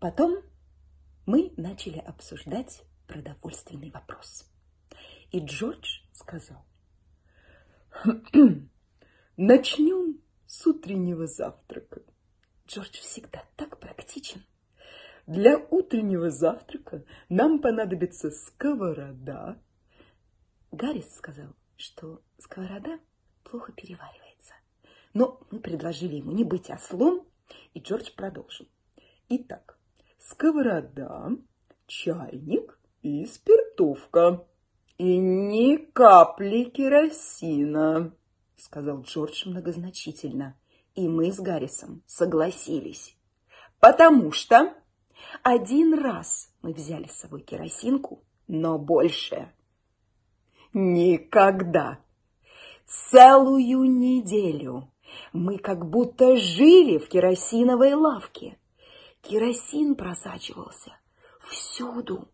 Потом 0.00 0.42
мы 1.26 1.52
начали 1.58 1.98
обсуждать 1.98 2.82
продовольственный 3.06 3.90
вопрос. 3.90 4.50
И 5.30 5.40
Джордж 5.40 6.00
сказал, 6.14 6.64
начнем 9.36 10.18
с 10.46 10.66
утреннего 10.66 11.26
завтрака. 11.26 12.00
Джордж 12.66 12.98
всегда 12.98 13.44
так 13.56 13.78
практичен. 13.78 14.42
Для 15.26 15.58
утреннего 15.58 16.30
завтрака 16.30 17.04
нам 17.28 17.60
понадобится 17.60 18.30
сковорода. 18.30 19.60
Гаррис 20.72 21.14
сказал, 21.14 21.54
что 21.76 22.22
сковорода 22.38 22.98
плохо 23.44 23.72
переваривается. 23.72 24.54
Но 25.12 25.46
мы 25.50 25.60
предложили 25.60 26.16
ему 26.16 26.32
не 26.32 26.44
быть 26.44 26.70
ослом, 26.70 27.26
и 27.74 27.80
Джордж 27.80 28.10
продолжил. 28.16 28.66
Итак, 29.28 29.79
сковорода, 30.20 31.30
чайник 31.86 32.78
и 33.02 33.24
спиртовка. 33.26 34.46
И 34.98 35.16
ни 35.16 35.76
капли 35.76 36.64
керосина, 36.64 38.14
сказал 38.56 39.00
Джордж 39.00 39.48
многозначительно. 39.48 40.56
И 40.94 41.08
мы 41.08 41.32
с 41.32 41.40
Гаррисом 41.40 42.02
согласились. 42.06 43.16
Потому 43.80 44.30
что 44.30 44.74
один 45.42 45.94
раз 45.94 46.52
мы 46.60 46.74
взяли 46.74 47.06
с 47.06 47.20
собой 47.20 47.40
керосинку, 47.40 48.22
но 48.46 48.78
больше 48.78 49.52
никогда. 50.74 52.00
Целую 52.86 53.84
неделю 53.84 54.90
мы 55.32 55.58
как 55.58 55.88
будто 55.88 56.36
жили 56.36 56.98
в 56.98 57.08
керосиновой 57.08 57.94
лавке. 57.94 58.58
Керосин 59.22 59.94
просачивался 59.94 60.92
всюду. 61.48 62.28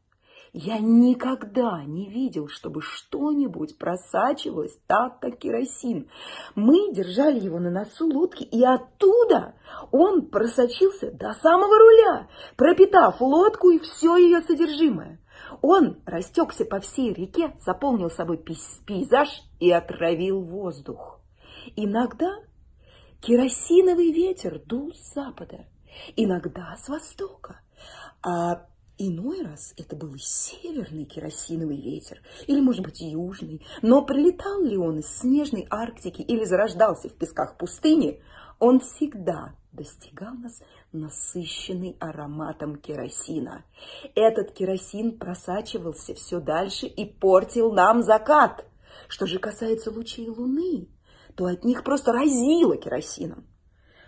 Я 0.53 0.79
никогда 0.79 1.85
не 1.85 2.09
видел, 2.09 2.49
чтобы 2.49 2.80
что-нибудь 2.80 3.77
просачивалось 3.77 4.79
так, 4.87 5.21
как 5.21 5.38
керосин. 5.38 6.09
Мы 6.55 6.95
держали 6.95 7.38
его 7.38 7.59
на 7.59 7.71
носу 7.71 8.07
лодки, 8.07 8.43
и 8.45 8.65
оттуда 8.65 9.55
он 9.93 10.29
просочился 10.29 11.10
до 11.10 11.35
самого 11.35 11.79
руля, 11.79 12.29
пропитав 12.57 13.21
лодку 13.21 13.69
и 13.69 13.79
все 13.79 14.16
ее 14.16 14.41
содержимое. 14.41 15.21
Он 15.60 15.99
растекся 16.07 16.65
по 16.65 16.80
всей 16.80 17.13
реке, 17.13 17.55
заполнил 17.60 18.10
собой 18.10 18.38
пейзаж 18.38 19.29
и 19.60 19.71
отравил 19.71 20.41
воздух. 20.41 21.21
Иногда 21.77 22.35
керосиновый 23.21 24.10
ветер 24.10 24.59
дул 24.65 24.95
с 24.95 25.13
запада, 25.13 25.66
иногда 26.16 26.77
с 26.77 26.89
востока, 26.89 27.61
а 28.23 28.66
Иной 28.99 29.43
раз 29.43 29.75
это 29.77 29.95
был 29.95 30.15
северный 30.19 31.05
керосиновый 31.05 31.79
ветер, 31.79 32.23
или, 32.47 32.63
может 32.63 32.83
быть, 32.83 33.03
южный, 33.03 33.61
но 33.83 34.03
прилетал 34.03 34.63
ли 34.63 34.79
он 34.79 35.01
из 35.01 35.19
снежной 35.19 35.66
Арктики 35.69 36.23
или 36.23 36.45
зарождался 36.45 37.11
в 37.11 37.13
песках 37.13 37.59
пустыни, 37.59 38.23
он 38.59 38.80
всегда 38.80 39.55
достигал 39.73 40.33
нас 40.37 40.63
насыщенный 40.93 41.99
ароматом 42.01 42.77
керосина. 42.77 43.66
Этот 44.15 44.53
керосин 44.53 45.19
просачивался 45.19 46.15
все 46.15 46.41
дальше 46.41 46.87
и 46.87 47.05
портил 47.05 47.73
нам 47.73 48.03
закат. 48.03 48.65
Что 49.09 49.27
же 49.27 49.38
касается 49.38 49.91
лучей 49.91 50.31
луны, 50.31 50.88
то 51.35 51.45
от 51.45 51.65
них 51.65 51.85
просто 51.85 52.13
разило 52.13 52.79
керосином. 52.79 53.45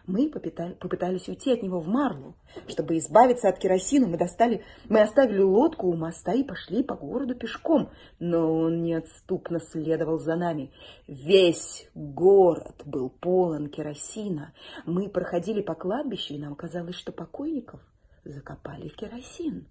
Мы 0.08 0.30
попытались 0.30 1.28
уйти 1.28 1.52
от 1.52 1.62
него 1.62 1.80
в 1.80 1.86
Марлу. 1.86 2.34
Чтобы 2.66 2.96
избавиться 2.96 3.50
от 3.50 3.58
керосина, 3.58 4.06
мы, 4.06 4.16
достали, 4.16 4.64
мы 4.88 5.02
оставили 5.02 5.42
лодку 5.42 5.86
у 5.86 5.96
моста 5.96 6.32
и 6.32 6.42
пошли 6.42 6.82
по 6.82 6.96
городу 6.96 7.34
пешком. 7.34 7.90
Но 8.18 8.50
он 8.50 8.82
неотступно 8.82 9.60
следовал 9.60 10.18
за 10.18 10.34
нами. 10.34 10.72
Весь 11.06 11.90
город 11.94 12.82
был 12.86 13.10
полон 13.10 13.68
керосина. 13.68 14.54
Мы 14.86 15.10
проходили 15.10 15.60
по 15.60 15.74
кладбищу, 15.74 16.32
и 16.32 16.38
нам 16.38 16.54
казалось, 16.54 16.96
что 16.96 17.12
покойников 17.12 17.80
закопали 18.24 18.88
в 18.88 18.96
керосин. 18.96 19.66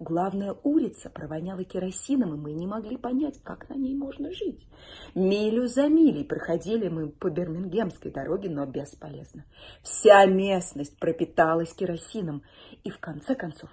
Главная 0.00 0.56
улица 0.64 1.08
провоняла 1.08 1.62
керосином, 1.64 2.34
и 2.34 2.38
мы 2.38 2.52
не 2.52 2.66
могли 2.66 2.96
понять, 2.96 3.40
как 3.42 3.68
на 3.68 3.74
ней 3.74 3.94
можно 3.94 4.32
жить. 4.32 4.66
Милю 5.14 5.68
за 5.68 5.88
милей 5.88 6.24
проходили 6.24 6.88
мы 6.88 7.08
по 7.08 7.30
Бирмингемской 7.30 8.10
дороге, 8.10 8.50
но 8.50 8.66
бесполезно. 8.66 9.44
Вся 9.82 10.26
местность 10.26 10.98
пропиталась 10.98 11.72
керосином, 11.74 12.42
и 12.82 12.90
в 12.90 12.98
конце 12.98 13.34
концов 13.36 13.70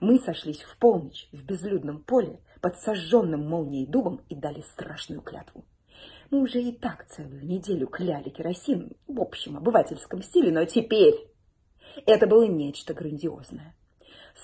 мы 0.00 0.18
сошлись 0.18 0.62
в 0.62 0.76
полночь 0.78 1.28
в 1.32 1.44
безлюдном 1.44 2.02
поле 2.02 2.40
под 2.60 2.76
сожженным 2.78 3.48
молнией 3.48 3.86
дубом 3.86 4.22
и 4.28 4.34
дали 4.34 4.60
страшную 4.62 5.22
клятву. 5.22 5.64
Мы 6.30 6.42
уже 6.42 6.60
и 6.60 6.72
так 6.72 7.06
целую 7.06 7.46
неделю 7.46 7.86
кляли 7.86 8.28
керосин 8.28 8.92
в 9.06 9.20
общем 9.20 9.56
обывательском 9.56 10.22
стиле, 10.22 10.52
но 10.52 10.64
теперь 10.64 11.14
это 12.06 12.26
было 12.26 12.46
нечто 12.46 12.92
грандиозное 12.92 13.74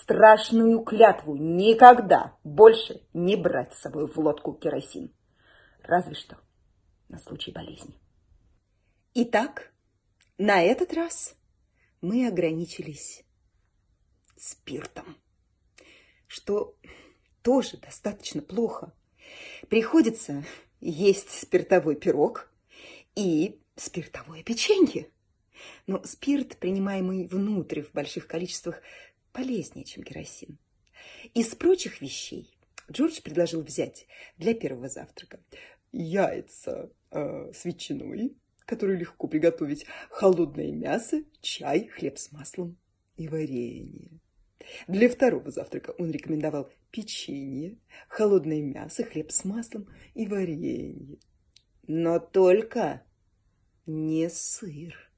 страшную 0.01 0.81
клятву 0.81 1.37
никогда 1.37 2.37
больше 2.45 3.03
не 3.13 3.37
брать 3.37 3.75
с 3.75 3.81
собой 3.81 4.07
в 4.07 4.17
лодку 4.19 4.53
керосин. 4.53 5.13
Разве 5.83 6.15
что 6.15 6.39
на 7.09 7.19
случай 7.19 7.53
болезни. 7.53 7.95
Итак, 9.15 9.73
на 10.39 10.63
этот 10.63 10.93
раз 10.93 11.37
мы 12.01 12.27
ограничились 12.27 13.25
спиртом, 14.37 15.17
что 16.27 16.77
тоже 17.43 17.77
достаточно 17.77 18.43
плохо. 18.43 18.93
Приходится 19.69 20.45
есть 20.81 21.31
спиртовой 21.31 21.97
пирог 21.97 22.51
и 23.15 23.61
спиртовое 23.77 24.43
печенье. 24.43 25.09
Но 25.87 26.03
спирт, 26.05 26.59
принимаемый 26.59 27.27
внутрь 27.27 27.83
в 27.83 27.93
больших 27.93 28.27
количествах, 28.27 28.83
полезнее, 29.35 29.85
чем 29.85 30.05
керосин. 30.05 30.59
Из 31.35 31.55
прочих 31.55 32.01
вещей 32.01 32.57
Джордж 32.91 33.21
предложил 33.21 33.61
взять 33.63 34.07
для 34.39 34.55
первого 34.55 34.89
завтрака 34.89 35.41
яйца 35.93 36.91
э, 37.11 37.53
с 37.53 37.65
ветчиной, 37.65 38.37
которую 38.65 38.99
легко 38.99 39.27
приготовить, 39.27 39.87
холодное 40.09 40.73
мясо, 40.73 41.23
чай, 41.41 41.89
хлеб 41.89 42.19
с 42.19 42.33
маслом 42.33 42.79
и 43.17 43.29
варенье. 43.29 44.21
Для 44.89 45.09
второго 45.11 45.51
завтрака 45.51 45.91
он 45.99 46.11
рекомендовал 46.11 46.71
печенье, 46.91 47.77
холодное 48.09 48.63
мясо, 48.63 49.05
хлеб 49.05 49.31
с 49.31 49.45
маслом 49.45 49.89
и 50.15 50.27
варенье. 50.27 51.19
Но 51.87 52.19
только 52.19 53.03
не 53.85 54.31
сыр. 54.31 55.11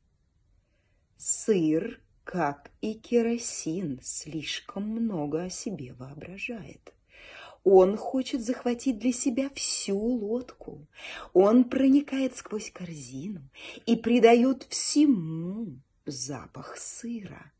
Сыр 1.16 2.00
как 2.26 2.72
и 2.81 2.94
керосин, 2.94 4.00
слишком 4.03 4.82
много 4.82 5.44
о 5.44 5.48
себе 5.48 5.92
воображает. 5.92 6.92
Он 7.62 7.97
хочет 7.97 8.44
захватить 8.44 8.98
для 8.98 9.12
себя 9.12 9.48
всю 9.54 9.97
лодку. 9.97 10.88
Он 11.34 11.62
проникает 11.62 12.37
сквозь 12.37 12.72
корзину 12.72 13.48
и 13.87 13.94
придает 13.94 14.64
всему 14.64 15.78
запах 16.04 16.76
сыра. 16.78 17.53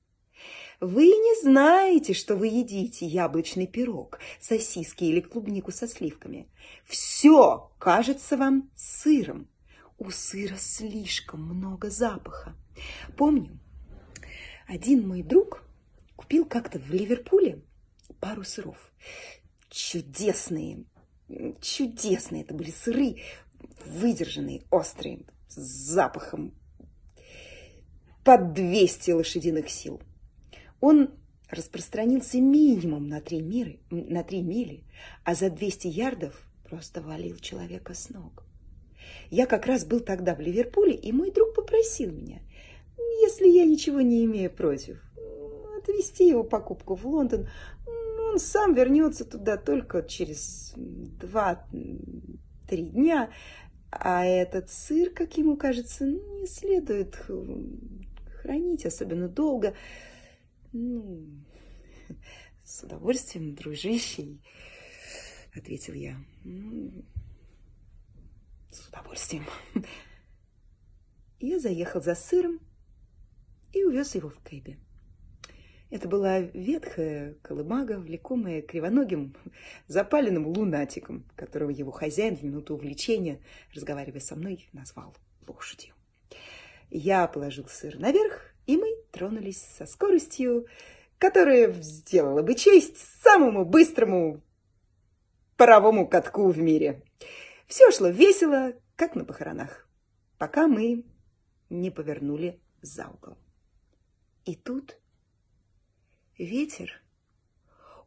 Вы 0.81 1.05
не 1.05 1.43
знаете, 1.43 2.13
что 2.13 2.35
вы 2.35 2.49
едите 2.49 3.07
яблочный 3.07 3.69
пирог, 3.69 4.19
сосиски 4.41 5.05
или 5.05 5.21
клубнику 5.21 5.71
со 5.71 5.87
сливками. 5.87 6.49
Все 6.85 7.71
кажется 7.79 8.37
вам 8.37 8.69
сыром. 8.75 9.47
У 9.97 10.11
сыра 10.11 10.57
слишком 10.57 11.43
много 11.43 11.89
запаха. 11.89 12.57
Помню, 13.17 13.61
один 14.67 15.07
мой 15.07 15.23
друг 15.23 15.65
купил 16.17 16.45
как-то 16.45 16.79
в 16.79 16.91
Ливерпуле 16.91 17.63
пару 18.21 18.45
сыров. 18.45 18.93
Чудесные, 19.71 20.85
чудесные 21.61 22.43
это 22.43 22.55
были 22.55 22.71
сыры, 22.71 23.17
выдержанные, 23.85 24.63
острые, 24.71 25.21
с 25.49 25.55
запахом 25.55 26.53
под 28.25 28.55
200 28.55 29.13
лошадиных 29.13 29.71
сил. 29.71 30.01
Он 30.81 31.11
распространился 31.49 32.41
минимум 32.41 33.09
на 33.09 33.21
три, 33.21 33.41
миры, 33.41 33.79
на 33.91 34.25
три 34.25 34.43
мили, 34.43 34.83
а 35.23 35.35
за 35.35 35.49
200 35.49 35.87
ярдов 35.87 36.45
просто 36.69 37.01
валил 37.01 37.37
человека 37.37 37.95
с 37.95 38.11
ног. 38.11 38.43
Я 39.31 39.47
как 39.47 39.67
раз 39.67 39.85
был 39.85 40.01
тогда 40.01 40.35
в 40.35 40.41
Ливерпуле, 40.41 40.95
и 40.95 41.13
мой 41.13 41.31
друг 41.31 41.55
попросил 41.55 42.11
меня– 42.11 42.41
если 42.97 43.49
я 43.49 43.65
ничего 43.65 44.01
не 44.01 44.25
имею 44.25 44.51
против, 44.51 45.01
отвезти 45.79 46.29
его 46.29 46.45
покупку 46.45 46.95
в 46.95 47.07
Лондон, 47.07 47.49
он 47.87 48.39
сам 48.39 48.75
вернется 48.75 49.25
туда 49.25 49.57
только 49.57 50.03
через 50.03 50.73
два-три 50.77 52.87
дня, 52.87 53.31
а 53.91 54.25
этот 54.25 54.71
сыр, 54.71 55.11
как 55.11 55.39
ему 55.39 55.57
кажется, 55.57 56.05
не 56.05 56.47
следует 56.47 57.17
хранить 58.43 58.85
особенно 58.85 59.29
долго. 59.29 59.75
Ну, 60.73 61.25
с 62.65 62.83
удовольствием, 62.83 63.55
дружище, 63.55 64.39
ответил 65.55 65.95
я. 65.95 66.17
С 68.71 68.89
удовольствием. 68.89 69.45
Я 71.39 71.59
заехал 71.59 72.03
за 72.03 72.15
сыром 72.15 72.61
и 73.77 73.85
увез 73.85 74.15
его 74.15 74.29
в 74.29 74.39
кэбе. 74.41 74.79
Это 75.91 76.09
была 76.09 76.41
ветхая 76.41 77.35
колымага, 77.43 77.99
влекомая 77.99 78.61
кривоногим, 78.61 79.37
запаленным 79.87 80.47
лунатиком, 80.47 81.25
которого 81.37 81.71
его 81.71 81.93
хозяин 81.93 82.37
в 82.37 82.43
минуту 82.43 82.75
увлечения, 82.75 83.41
разговаривая 83.73 84.21
со 84.21 84.35
мной, 84.35 84.69
назвал 84.73 85.15
лошадью. 85.47 85.95
Я 86.91 87.27
положил 87.29 87.69
сыр 87.69 87.99
наверх, 87.99 88.53
и 88.67 88.77
мы 88.77 88.97
тронулись 89.13 89.63
со 89.63 89.87
скоростью, 89.87 90.67
которая 91.19 91.73
сделала 91.73 92.43
бы 92.43 92.55
честь 92.55 92.99
самому 93.23 93.65
быстрому 93.65 94.43
паровому 95.57 96.09
катку 96.09 96.49
в 96.49 96.59
мире. 96.59 97.03
Все 97.69 97.91
шло 97.93 98.09
весело, 98.09 98.73
как 98.97 99.15
на 99.15 99.25
похоронах, 99.25 99.89
пока 100.37 100.67
мы 100.67 101.05
не 101.71 101.91
повернули 101.91 102.61
за 102.83 103.09
угол. 103.09 103.37
И 104.47 104.55
тут 104.55 104.97
ветер 106.39 107.03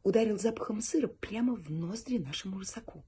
ударил 0.03 0.39
запахом 0.39 0.81
сыра 0.81 1.07
прямо 1.07 1.53
в 1.55 1.69
ноздри 1.69 2.17
нашему 2.17 2.59
рысаку. 2.59 3.03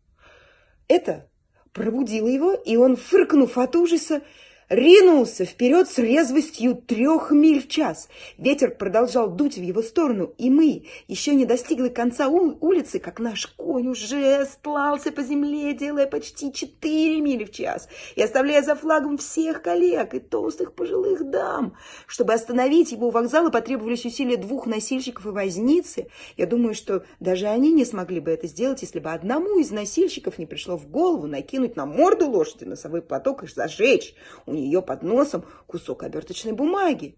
Это 0.89 1.31
пробудило 1.71 2.27
его, 2.27 2.53
и 2.53 2.75
он, 2.75 2.97
фыркнув 2.97 3.57
от 3.57 3.77
ужаса, 3.77 4.21
ринулся 4.71 5.43
вперед 5.43 5.89
с 5.89 5.97
резвостью 5.97 6.75
трех 6.75 7.31
миль 7.31 7.61
в 7.61 7.67
час. 7.67 8.07
Ветер 8.37 8.71
продолжал 8.71 9.29
дуть 9.29 9.57
в 9.57 9.61
его 9.61 9.81
сторону, 9.81 10.33
и 10.37 10.49
мы 10.49 10.85
еще 11.09 11.35
не 11.35 11.45
достигли 11.45 11.89
конца 11.89 12.29
улицы, 12.29 12.99
как 12.99 13.19
наш 13.19 13.47
конь 13.47 13.89
уже 13.89 14.45
стлался 14.45 15.11
по 15.11 15.23
земле, 15.23 15.73
делая 15.73 16.07
почти 16.07 16.53
четыре 16.53 17.19
мили 17.19 17.43
в 17.43 17.51
час 17.51 17.89
и 18.15 18.23
оставляя 18.23 18.61
за 18.61 18.75
флагом 18.75 19.17
всех 19.17 19.61
коллег 19.61 20.13
и 20.13 20.19
толстых 20.19 20.73
пожилых 20.73 21.29
дам. 21.29 21.75
Чтобы 22.07 22.31
остановить 22.31 22.93
его 22.93 23.09
у 23.09 23.11
вокзала, 23.11 23.49
потребовались 23.49 24.05
усилия 24.05 24.37
двух 24.37 24.67
носильщиков 24.67 25.25
и 25.25 25.29
возницы. 25.29 26.07
Я 26.37 26.45
думаю, 26.45 26.75
что 26.75 27.03
даже 27.19 27.47
они 27.47 27.73
не 27.73 27.83
смогли 27.83 28.21
бы 28.21 28.31
это 28.31 28.47
сделать, 28.47 28.83
если 28.83 28.99
бы 28.99 29.11
одному 29.11 29.59
из 29.59 29.69
носильщиков 29.71 30.37
не 30.37 30.45
пришло 30.45 30.77
в 30.77 30.89
голову 30.89 31.27
накинуть 31.27 31.75
на 31.75 31.85
морду 31.85 32.29
лошади 32.29 32.63
носовой 32.63 33.01
платок 33.01 33.43
и 33.43 33.47
зажечь. 33.47 34.15
У 34.45 34.60
нее 34.61 34.81
под 34.81 35.03
носом 35.03 35.45
кусок 35.67 36.03
оберточной 36.03 36.53
бумаги. 36.53 37.17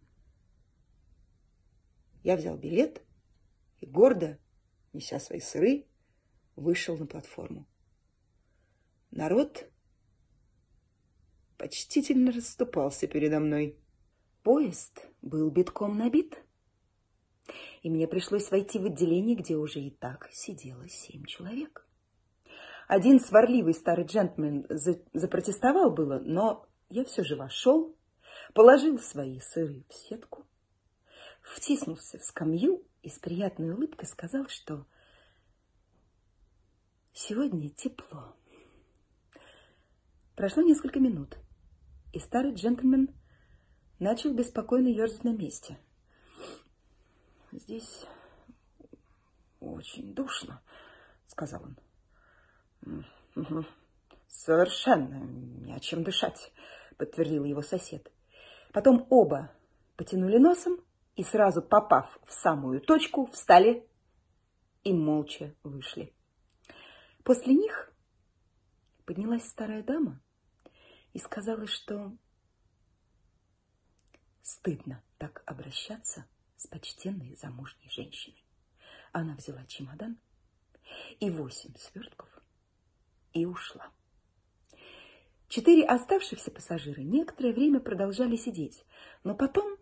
Я 2.24 2.38
взял 2.38 2.58
билет 2.58 3.04
и 3.80 3.86
гордо, 3.86 4.40
неся 4.94 5.20
свои 5.20 5.40
сыры, 5.40 5.86
вышел 6.56 6.98
на 6.98 7.06
платформу. 7.06 7.68
Народ 9.12 9.70
почтительно 11.58 12.32
расступался 12.32 13.08
передо 13.08 13.40
мной. 13.40 13.78
Поезд 14.42 15.08
был 15.22 15.50
битком 15.50 15.98
набит, 15.98 16.44
и 17.82 17.90
мне 17.90 18.08
пришлось 18.08 18.52
войти 18.52 18.80
в 18.80 18.86
отделение, 18.86 19.36
где 19.36 19.56
уже 19.56 19.80
и 19.80 19.90
так 19.90 20.30
сидело 20.32 20.88
семь 20.90 21.26
человек. 21.26 21.88
Один 22.88 23.20
сварливый 23.20 23.74
старый 23.74 24.06
джентльмен 24.06 24.66
запротестовал 25.14 25.92
было, 25.92 26.20
но 26.20 26.68
я 26.94 27.04
все 27.06 27.24
же 27.24 27.36
вошел, 27.36 27.96
положил 28.54 29.00
свои 29.00 29.40
сыры 29.40 29.84
в 29.90 29.94
сетку, 29.96 30.46
втиснулся 31.42 32.20
в 32.20 32.24
скамью 32.24 32.86
и 33.02 33.10
с 33.10 33.18
приятной 33.18 33.72
улыбкой 33.72 34.08
сказал, 34.08 34.48
что 34.48 34.86
сегодня 37.12 37.72
тепло. 37.72 38.36
Прошло 40.36 40.62
несколько 40.62 41.00
минут, 41.00 41.36
и 42.14 42.20
старый 42.20 42.54
джентльмен 42.54 43.10
начал 43.98 44.32
беспокойно 44.32 44.88
ерзать 44.88 45.24
на 45.24 45.34
месте. 45.34 45.80
«Здесь 47.52 48.06
очень 49.60 50.14
душно»,— 50.14 50.62
сказал 51.28 51.64
он. 52.86 53.06
«Совершенно 54.28 55.24
не 55.24 55.74
о 55.74 55.80
чем 55.80 56.04
дышать», 56.04 56.52
подтвердил 56.98 57.44
его 57.44 57.62
сосед. 57.62 58.12
Потом 58.72 59.06
оба 59.10 59.52
потянули 59.96 60.38
носом 60.38 60.80
и, 61.16 61.24
сразу 61.24 61.62
попав 61.62 62.18
в 62.26 62.32
самую 62.32 62.82
точку, 62.82 63.28
встали 63.28 63.88
и 64.84 64.94
молча 64.94 65.56
вышли. 65.64 66.14
После 67.24 67.54
них 67.54 67.94
поднялась 69.06 69.48
старая 69.48 69.84
дама 69.84 70.22
и 71.14 71.20
сказала, 71.20 71.68
что 71.68 72.12
стыдно 74.42 75.04
так 75.18 75.44
обращаться 75.46 76.26
с 76.58 76.68
почтенной 76.68 77.36
замужней 77.36 77.90
женщиной. 77.90 78.44
Она 79.12 79.36
взяла 79.36 79.66
чемодан 79.66 80.18
и 81.20 81.30
восемь 81.30 81.76
свертков 81.78 82.30
и 83.32 83.46
ушла. 83.46 83.92
Четыре 85.54 85.86
оставшихся 85.86 86.50
пассажира 86.50 87.02
некоторое 87.02 87.54
время 87.54 87.80
продолжали 87.80 88.36
сидеть, 88.38 88.84
но 89.24 89.36
потом 89.36 89.78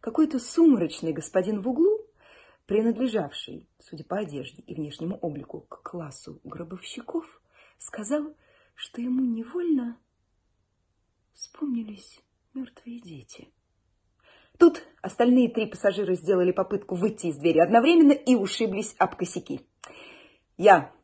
какой-то 0.00 0.38
сумрачный 0.38 1.12
господин 1.12 1.60
в 1.60 1.68
углу, 1.68 2.06
принадлежавший, 2.66 3.68
судя 3.80 4.04
по 4.04 4.18
одежде 4.18 4.62
и 4.62 4.76
внешнему 4.76 5.16
облику, 5.16 5.62
к 5.62 5.82
классу 5.82 6.40
гробовщиков, 6.44 7.42
сказал, 7.78 8.36
что 8.76 9.02
ему 9.02 9.24
невольно 9.24 9.98
вспомнились 11.32 12.20
мертвые 12.54 13.00
дети. 13.00 13.48
Тут 14.56 14.84
остальные 15.02 15.50
три 15.50 15.66
пассажира 15.66 16.14
сделали 16.14 16.52
попытку 16.52 16.94
выйти 16.94 17.26
из 17.26 17.38
двери 17.38 17.58
одновременно 17.58 18.12
и 18.12 18.36
ушиблись 18.36 18.94
об 18.98 19.16
косяки. 19.16 19.62
Я 20.56 20.94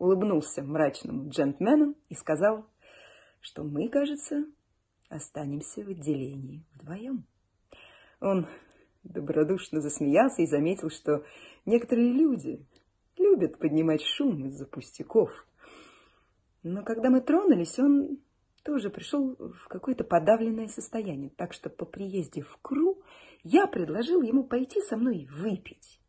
улыбнулся 0.00 0.62
мрачному 0.62 1.28
джентльмену 1.28 1.94
и 2.08 2.14
сказал, 2.14 2.66
что 3.40 3.62
мы, 3.62 3.88
кажется, 3.88 4.46
останемся 5.08 5.84
в 5.84 5.90
отделении 5.90 6.64
вдвоем. 6.74 7.26
Он 8.20 8.48
добродушно 9.04 9.80
засмеялся 9.80 10.42
и 10.42 10.46
заметил, 10.46 10.90
что 10.90 11.24
некоторые 11.66 12.12
люди 12.12 12.66
любят 13.18 13.58
поднимать 13.58 14.02
шум 14.02 14.46
из-за 14.46 14.66
пустяков. 14.66 15.30
Но 16.62 16.82
когда 16.82 17.10
мы 17.10 17.20
тронулись, 17.20 17.78
он 17.78 18.18
тоже 18.64 18.88
пришел 18.88 19.36
в 19.36 19.68
какое-то 19.68 20.04
подавленное 20.04 20.68
состояние, 20.68 21.30
так 21.36 21.52
что 21.52 21.68
по 21.68 21.84
приезде 21.84 22.42
в 22.42 22.58
Кру 22.62 23.02
я 23.42 23.66
предложил 23.66 24.22
ему 24.22 24.44
пойти 24.44 24.80
со 24.80 24.96
мной 24.96 25.28
выпить. 25.30 25.99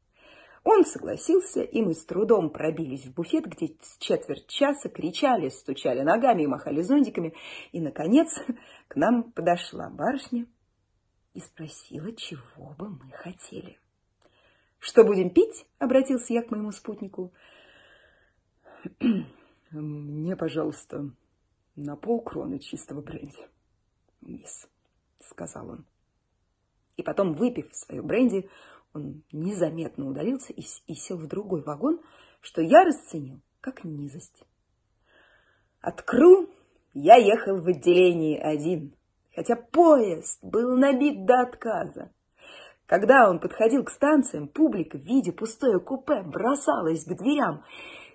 Он 0.63 0.85
согласился, 0.85 1.63
и 1.63 1.81
мы 1.81 1.95
с 1.95 2.05
трудом 2.05 2.51
пробились 2.51 3.05
в 3.05 3.13
буфет, 3.15 3.45
где 3.45 3.75
с 3.81 3.97
четверть 3.97 4.47
часа 4.47 4.89
кричали, 4.89 5.49
стучали 5.49 6.01
ногами 6.01 6.43
и 6.43 6.47
махали 6.47 6.81
зонтиками. 6.81 7.33
И, 7.71 7.81
наконец, 7.81 8.29
к 8.87 8.95
нам 8.95 9.31
подошла 9.31 9.89
барышня 9.89 10.45
и 11.33 11.39
спросила, 11.39 12.15
чего 12.15 12.75
бы 12.77 12.89
мы 12.89 13.11
хотели. 13.11 13.79
«Что 14.77 15.03
будем 15.03 15.31
пить?»— 15.31 15.65
обратился 15.79 16.33
я 16.33 16.43
к 16.43 16.51
моему 16.51 16.71
спутнику. 16.71 17.33
«Мне, 19.71 20.35
пожалуйста, 20.35 21.11
на 21.75 21.95
полкроны 21.95 22.59
чистого 22.59 23.01
бренди, 23.01 23.47
мисс»,— 24.21 24.67
сказал 25.19 25.69
он. 25.69 25.85
И 26.97 27.03
потом, 27.03 27.33
выпив 27.33 27.69
свою 27.73 28.03
бренди, 28.03 28.49
он 28.93 29.23
незаметно 29.31 30.07
удалился 30.07 30.53
и, 30.53 30.61
и 30.87 30.95
сел 30.95 31.17
в 31.17 31.27
другой 31.27 31.61
вагон, 31.63 31.99
что 32.41 32.61
я 32.61 32.83
расценил 32.83 33.41
как 33.61 33.83
низость. 33.83 34.43
От 35.81 36.01
Кру 36.01 36.49
я 36.93 37.15
ехал 37.15 37.61
в 37.61 37.67
отделении 37.67 38.37
один, 38.37 38.95
хотя 39.35 39.55
поезд 39.55 40.39
был 40.43 40.77
набит 40.77 41.25
до 41.25 41.41
отказа. 41.41 42.11
Когда 42.85 43.29
он 43.29 43.39
подходил 43.39 43.85
к 43.85 43.89
станциям, 43.89 44.49
публика, 44.49 44.97
видя 44.97 45.31
пустое 45.31 45.79
купе, 45.79 46.23
бросалась 46.23 47.05
к 47.05 47.15
дверям 47.15 47.63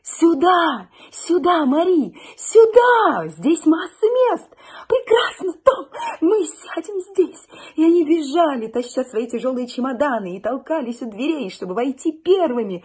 Сюда, 0.08 0.88
сюда, 1.10 1.66
Мари, 1.66 2.14
сюда, 2.36 3.26
здесь 3.26 3.66
масса 3.66 4.06
мест. 4.06 4.48
Прекрасно, 4.86 5.52
Том, 5.64 5.88
мы 6.20 6.44
сядем 6.44 7.00
здесь. 7.00 7.44
И 7.74 7.82
они 7.82 8.04
бежали, 8.04 8.68
таща 8.68 9.02
свои 9.02 9.26
тяжелые 9.26 9.66
чемоданы 9.66 10.36
и 10.36 10.40
толкались 10.40 11.02
у 11.02 11.10
дверей, 11.10 11.50
чтобы 11.50 11.74
войти 11.74 12.12
первыми. 12.12 12.84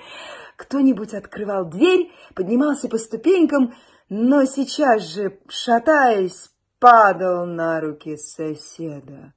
Кто-нибудь 0.55 1.13
открывал 1.13 1.69
дверь, 1.69 2.11
поднимался 2.33 2.89
по 2.89 2.97
ступенькам, 2.97 3.75
но 4.09 4.45
сейчас 4.45 5.03
же, 5.13 5.39
шатаясь, 5.47 6.49
падал 6.79 7.45
на 7.45 7.79
руки 7.81 8.17
соседа. 8.17 9.33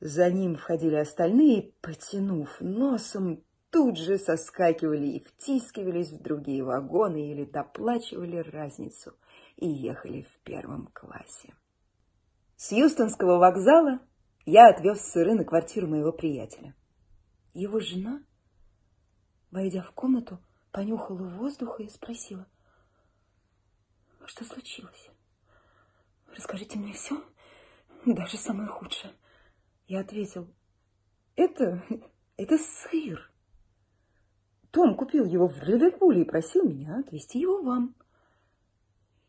За 0.00 0.28
ним 0.28 0.56
входили 0.56 0.96
остальные, 0.96 1.70
потянув 1.80 2.60
носом, 2.60 3.44
тут 3.70 3.96
же 3.96 4.18
соскакивали 4.18 5.06
и 5.06 5.24
втискивались 5.24 6.10
в 6.10 6.22
другие 6.22 6.62
вагоны 6.64 7.30
или 7.30 7.44
доплачивали 7.44 8.38
разницу 8.38 9.14
и 9.56 9.68
ехали 9.68 10.22
в 10.22 10.40
первом 10.44 10.88
классе. 10.88 11.54
С 12.56 12.72
Юстонского 12.72 13.38
вокзала 13.38 14.00
я 14.44 14.68
отвез 14.68 15.00
сыры 15.00 15.34
на 15.34 15.44
квартиру 15.44 15.86
моего 15.86 16.12
приятеля. 16.12 16.74
Его 17.54 17.80
жена, 17.80 18.22
войдя 19.50 19.82
в 19.82 19.92
комнату, 19.92 20.38
понюхала 20.72 21.28
воздух 21.28 21.80
и 21.80 21.88
спросила, 21.88 22.46
что 24.26 24.44
случилось? 24.44 25.10
Расскажите 26.28 26.78
мне 26.78 26.92
все, 26.92 27.22
даже 28.06 28.36
самое 28.36 28.68
худшее. 28.68 29.12
Я 29.88 30.00
ответил, 30.00 30.48
это, 31.34 31.82
это 32.36 32.58
сыр. 32.58 33.29
Том 34.70 34.94
купил 34.94 35.24
его 35.24 35.48
в 35.48 35.62
Ливерпуле 35.62 36.22
и 36.22 36.24
просил 36.24 36.64
меня 36.64 36.98
отвезти 36.98 37.40
его 37.40 37.62
вам. 37.62 37.94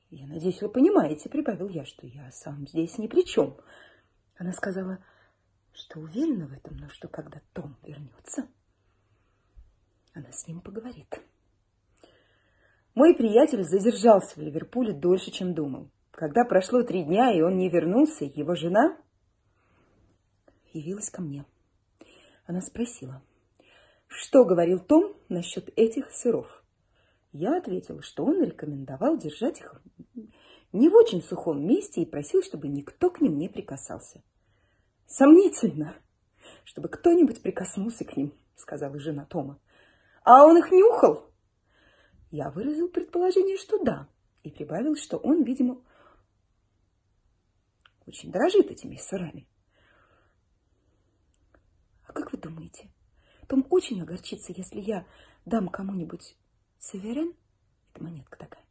Я 0.10 0.28
надеюсь, 0.28 0.62
вы 0.62 0.70
понимаете, 0.70 1.30
прибавил 1.30 1.70
я, 1.70 1.86
что 1.86 2.06
я 2.06 2.30
сам 2.32 2.68
здесь 2.68 2.98
ни 2.98 3.08
при 3.08 3.26
чем. 3.26 3.58
Она 4.38 4.52
сказала, 4.52 5.04
что 5.74 6.00
уверена 6.00 6.48
в 6.48 6.54
этом, 6.54 6.78
но 6.78 6.90
что 6.90 7.08
когда 7.08 7.42
Том 7.54 7.78
вернется, 7.84 8.48
она 10.14 10.32
с 10.32 10.48
ним 10.48 10.62
поговорит. 10.62 11.22
Мой 12.94 13.16
приятель 13.16 13.64
задержался 13.64 14.36
в 14.36 14.44
Ливерпуле 14.44 14.94
дольше, 14.94 15.32
чем 15.32 15.54
думал. 15.54 15.90
Когда 16.12 16.44
прошло 16.44 16.84
три 16.84 17.04
дня, 17.04 17.34
и 17.34 17.42
он 17.42 17.58
не 17.58 17.70
вернулся, 17.70 18.26
его 18.26 18.54
жена 18.54 18.98
явилась 20.74 21.10
ко 21.10 21.22
мне. 21.22 21.46
Она 22.46 22.60
спросила, 22.62 23.24
что 24.12 24.44
говорил 24.44 24.80
Том 24.80 25.16
насчет 25.30 25.70
этих 25.78 26.12
сыров. 26.12 26.48
Я 27.32 27.58
ответила, 27.58 28.02
что 28.02 28.26
он 28.26 28.44
рекомендовал 28.44 29.18
держать 29.18 29.62
их 29.62 29.82
не 30.74 30.90
в 30.90 30.96
очень 30.96 31.22
сухом 31.22 31.66
месте 31.66 32.02
и 32.02 32.06
просил, 32.06 32.44
чтобы 32.44 32.68
никто 32.68 33.10
к 33.10 33.22
ним 33.22 33.38
не 33.38 33.48
прикасался. 33.48 34.22
Сомнительно, 35.08 35.96
чтобы 36.66 36.90
кто-нибудь 36.90 37.42
прикоснулся 37.42 38.04
к 38.04 38.18
ним, 38.18 38.34
сказала 38.56 39.00
жена 39.00 39.26
Тома. 39.26 39.60
А 40.24 40.46
он 40.46 40.58
их 40.58 40.72
нюхал? 40.72 41.32
Я 42.32 42.50
выразил 42.50 42.90
предположение, 42.90 43.58
что 43.58 43.82
да, 43.84 44.10
и 44.44 44.52
прибавил, 44.52 44.96
что 44.96 45.18
он, 45.18 45.44
видимо, 45.44 45.82
очень 48.06 48.32
дорожит 48.32 48.72
этими 48.72 48.98
сырами. 48.98 49.48
А 52.08 52.14
как 52.14 52.32
вы 52.34 52.38
думаете, 52.38 52.90
Том 53.52 53.68
очень 53.70 54.02
огорчится, 54.02 54.54
если 54.56 54.80
я 54.80 55.06
дам 55.44 55.68
кому-нибудь 55.68 56.38
саверен, 56.80 57.34
это 57.92 58.02
монетка 58.02 58.40
такая, 58.40 58.64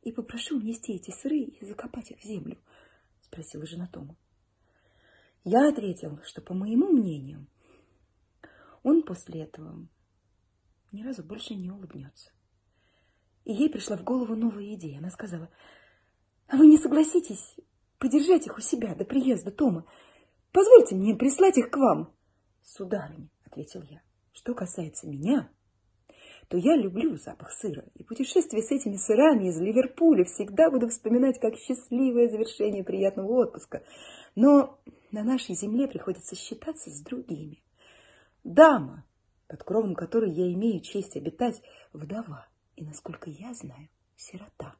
и 0.00 0.12
попрошу 0.12 0.56
унести 0.56 0.94
эти 0.94 1.10
сыры 1.10 1.40
и 1.40 1.62
закопать 1.62 2.10
их 2.10 2.20
в 2.20 2.24
землю? 2.24 2.56
Спросила 3.20 3.66
жена 3.66 3.86
Тома. 3.86 4.16
Я 5.44 5.68
ответил, 5.68 6.18
что, 6.24 6.40
по 6.40 6.54
моему 6.54 6.88
мнению, 6.88 7.46
он 8.82 9.02
после 9.02 9.42
этого 9.42 9.86
ни 10.90 11.02
разу 11.02 11.22
больше 11.22 11.54
не 11.54 11.70
улыбнется. 11.70 12.32
И 13.44 13.52
ей 13.52 13.68
пришла 13.68 13.98
в 13.98 14.04
голову 14.04 14.34
новая 14.34 14.72
идея. 14.72 15.00
Она 15.00 15.10
сказала, 15.10 15.50
а 16.46 16.56
вы 16.56 16.66
не 16.66 16.78
согласитесь 16.78 17.56
подержать 17.98 18.46
их 18.46 18.56
у 18.56 18.62
себя 18.62 18.94
до 18.94 19.04
приезда 19.04 19.50
Тома? 19.50 19.84
Позвольте 20.50 20.94
мне 20.94 21.14
прислать 21.14 21.58
их 21.58 21.70
к 21.70 21.76
вам. 21.76 22.10
Сударыня, 22.62 23.28
ответил 23.44 23.82
я, 23.82 24.00
что 24.34 24.52
касается 24.52 25.08
меня, 25.08 25.48
то 26.48 26.58
я 26.58 26.76
люблю 26.76 27.16
запах 27.16 27.52
сыра, 27.52 27.84
и 27.94 28.04
путешествие 28.04 28.62
с 28.62 28.70
этими 28.70 28.96
сырами 28.96 29.48
из 29.48 29.58
Ливерпуля 29.60 30.24
всегда 30.24 30.70
буду 30.70 30.88
вспоминать 30.88 31.40
как 31.40 31.56
счастливое 31.56 32.28
завершение 32.28 32.84
приятного 32.84 33.32
отпуска. 33.32 33.82
Но 34.34 34.78
на 35.10 35.22
нашей 35.22 35.54
земле 35.54 35.88
приходится 35.88 36.36
считаться 36.36 36.90
с 36.90 37.00
другими. 37.00 37.62
Дама, 38.42 39.06
под 39.48 39.62
кровом 39.64 39.94
которой 39.94 40.32
я 40.32 40.52
имею 40.52 40.80
честь 40.80 41.16
обитать, 41.16 41.62
вдова 41.92 42.46
и, 42.76 42.84
насколько 42.84 43.30
я 43.30 43.54
знаю, 43.54 43.88
сирота. 44.16 44.74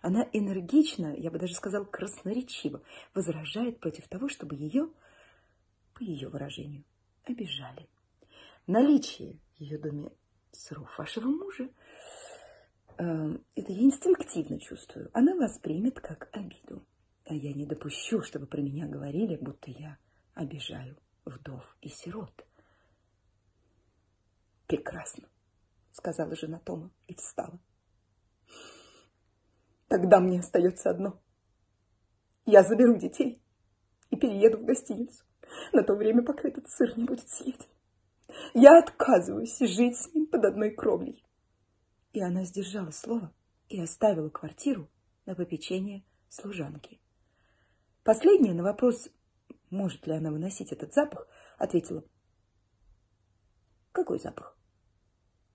Она 0.00 0.26
энергично, 0.32 1.14
я 1.14 1.30
бы 1.30 1.38
даже 1.38 1.54
сказал 1.54 1.84
красноречиво, 1.84 2.82
возражает 3.14 3.78
против 3.80 4.08
того, 4.08 4.28
чтобы 4.28 4.56
ее, 4.56 4.88
по 5.94 6.02
ее 6.02 6.28
выражению, 6.28 6.84
обижали. 7.24 7.88
Наличие 8.68 9.40
в 9.56 9.60
ее 9.62 9.78
доме 9.78 10.10
сыров 10.52 10.98
вашего 10.98 11.26
мужа, 11.26 11.70
э, 12.98 13.38
это 13.54 13.72
я 13.72 13.82
инстинктивно 13.82 14.60
чувствую, 14.60 15.08
она 15.14 15.34
воспримет 15.36 15.98
как 16.00 16.28
обиду. 16.32 16.86
А 17.24 17.32
я 17.32 17.54
не 17.54 17.64
допущу, 17.64 18.20
чтобы 18.20 18.46
про 18.46 18.60
меня 18.60 18.86
говорили, 18.86 19.36
будто 19.36 19.70
я 19.70 19.96
обижаю 20.34 20.98
вдов 21.24 21.64
и 21.80 21.88
сирот. 21.88 22.46
Прекрасно 24.66 25.30
сказала 25.92 26.36
жена 26.36 26.58
Тома 26.58 26.90
и 27.06 27.14
встала. 27.14 27.58
Тогда 29.88 30.20
мне 30.20 30.40
остается 30.40 30.90
одно. 30.90 31.18
Я 32.44 32.62
заберу 32.64 32.98
детей 32.98 33.40
и 34.10 34.16
перееду 34.16 34.58
в 34.58 34.66
гостиницу 34.66 35.24
на 35.72 35.82
то 35.82 35.94
время, 35.94 36.22
пока 36.22 36.48
этот 36.48 36.68
сыр 36.68 36.98
не 36.98 37.04
будет 37.04 37.30
съеден. 37.30 37.64
Я 38.54 38.78
отказываюсь 38.78 39.58
жить 39.58 39.96
с 39.96 40.12
ним 40.14 40.26
под 40.26 40.44
одной 40.44 40.70
кровлей. 40.70 41.24
И 42.12 42.20
она 42.20 42.44
сдержала 42.44 42.90
слово 42.90 43.32
и 43.68 43.80
оставила 43.80 44.30
квартиру 44.30 44.88
на 45.26 45.34
попечение 45.34 46.04
служанки. 46.28 47.00
Последняя 48.02 48.54
на 48.54 48.62
вопрос, 48.62 49.08
может 49.70 50.06
ли 50.06 50.14
она 50.14 50.30
выносить 50.30 50.72
этот 50.72 50.94
запах, 50.94 51.28
ответила. 51.58 52.02
Какой 53.92 54.18
запах? 54.18 54.56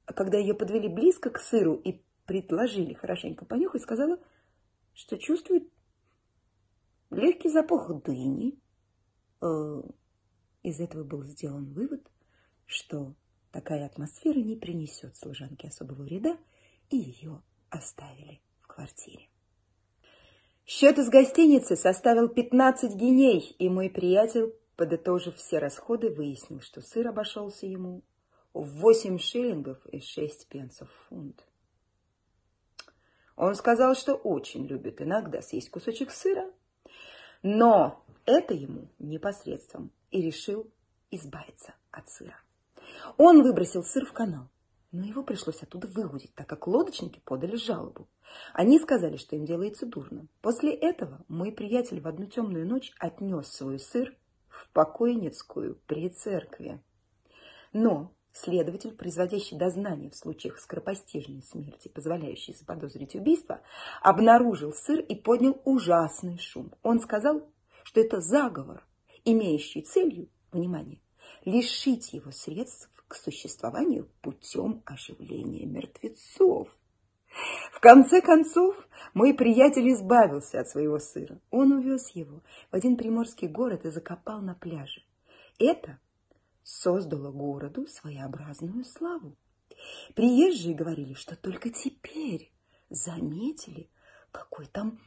А 0.06 0.14
когда 0.14 0.38
ее 0.38 0.54
подвели 0.54 0.88
близко 0.88 1.30
к 1.30 1.40
сыру 1.40 1.76
и 1.76 2.04
предложили 2.26 2.94
хорошенько 2.94 3.46
понюхать, 3.46 3.82
сказала, 3.82 4.20
что 4.94 5.18
чувствует 5.18 5.68
легкий 7.10 7.50
запах 7.50 7.90
дыни. 8.04 8.60
Э, 9.42 9.82
из 10.62 10.80
этого 10.80 11.04
был 11.04 11.24
сделан 11.24 11.74
вывод, 11.74 12.10
что 12.66 13.14
такая 13.52 13.86
атмосфера 13.86 14.40
не 14.40 14.56
принесет 14.56 15.16
служанке 15.16 15.68
особого 15.68 16.04
вреда, 16.04 16.38
и 16.90 16.98
ее 16.98 17.42
оставили 17.70 18.42
в 18.62 18.68
квартире. 18.68 19.28
Счет 20.66 20.98
из 20.98 21.10
гостиницы 21.10 21.76
составил 21.76 22.30
15 22.30 22.96
геней, 22.96 23.56
и 23.60 23.70
мой 23.70 23.90
приятель, 23.90 24.54
подытожив 24.76 25.36
все 25.36 25.60
расходы, 25.60 26.10
выяснил, 26.10 26.62
что 26.62 26.82
сыр 26.82 27.08
обошелся 27.08 27.66
ему 27.66 28.02
в 28.54 28.80
восемь 28.80 29.18
шиллингов 29.18 29.86
и 29.88 30.00
шесть 30.00 30.48
пенсов 30.48 30.90
фунт. 31.10 31.46
Он 33.36 33.56
сказал, 33.56 33.96
что 33.96 34.14
очень 34.14 34.66
любит 34.66 35.02
иногда 35.02 35.42
съесть 35.42 35.70
кусочек 35.70 36.12
сыра, 36.12 36.52
но 37.42 38.06
это 38.26 38.54
ему 38.54 38.88
непосредством 39.00 39.92
и 40.12 40.22
решил 40.22 40.72
избавиться 41.12 41.74
от 41.92 42.10
сыра. 42.10 42.40
Он 43.18 43.44
выбросил 43.44 43.84
сыр 43.84 44.06
в 44.06 44.14
канал, 44.14 44.50
но 44.92 45.06
его 45.06 45.24
пришлось 45.24 45.62
оттуда 45.64 45.88
выудить, 45.88 46.34
так 46.36 46.48
как 46.48 46.68
лодочники 46.68 47.22
подали 47.26 47.56
жалобу. 47.56 48.08
Они 48.54 48.80
сказали, 48.80 49.18
что 49.18 49.36
им 49.36 49.46
делается 49.46 49.86
дурно. 49.86 50.28
После 50.42 50.74
этого 50.74 51.24
мой 51.28 51.52
приятель 51.52 52.02
в 52.02 52.08
одну 52.08 52.26
темную 52.26 52.68
ночь 52.68 52.92
отнес 53.00 53.48
свой 53.48 53.80
сыр 53.80 54.16
в 54.48 54.70
покойницкую 54.72 55.80
при 55.88 56.10
церкви. 56.10 56.82
Но 57.72 58.14
Следователь, 58.36 58.96
производящий 58.96 59.56
дознание 59.56 60.10
в 60.10 60.16
случаях 60.16 60.58
скоропостижной 60.58 61.44
смерти, 61.44 61.88
позволяющий 61.88 62.54
заподозрить 62.54 63.14
убийство, 63.14 63.62
обнаружил 64.02 64.74
сыр 64.74 65.02
и 65.02 65.14
поднял 65.14 65.62
ужасный 65.66 66.40
шум. 66.40 66.74
Он 66.82 67.00
сказал, 67.00 67.48
что 67.84 68.02
это 68.02 68.22
заговор, 68.22 68.88
имеющий 69.24 69.84
целью, 69.84 70.30
внимание, 70.52 71.00
лишить 71.46 72.14
его 72.14 72.32
средств 72.32 72.90
к 73.08 73.16
существованию 73.16 74.10
путем 74.22 74.82
оживления 74.86 75.66
мертвецов. 75.66 76.70
В 77.72 77.80
конце 77.80 78.22
концов, 78.22 78.76
мой 79.14 79.34
приятель 79.34 79.92
избавился 79.92 80.60
от 80.60 80.70
своего 80.70 81.00
сыра. 81.00 81.40
Он 81.50 81.72
увез 81.74 82.10
его 82.10 82.42
в 82.72 82.76
один 82.76 82.96
приморский 82.96 83.48
город 83.48 83.86
и 83.86 83.90
закопал 83.90 84.42
на 84.42 84.56
пляже. 84.56 85.04
Это 85.60 86.00
создало 86.64 87.32
городу 87.32 87.88
своеобразную 87.88 88.86
славу. 88.86 89.36
Приезжие 90.16 90.76
говорили, 90.76 91.14
что 91.14 91.36
только 91.36 91.70
теперь 91.70 92.52
заметили, 92.90 93.90
какой 94.32 94.68
там 94.68 95.00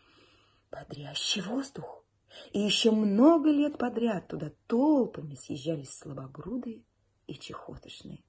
бодрящий 0.70 1.42
воздух. 1.42 2.04
И 2.52 2.60
еще 2.60 2.90
много 2.90 3.50
лет 3.50 3.78
подряд 3.78 4.28
туда 4.28 4.52
толпами 4.66 5.34
съезжались 5.34 5.96
слабогрудые 5.96 6.82
и 7.26 7.34
чехотошные. 7.34 8.22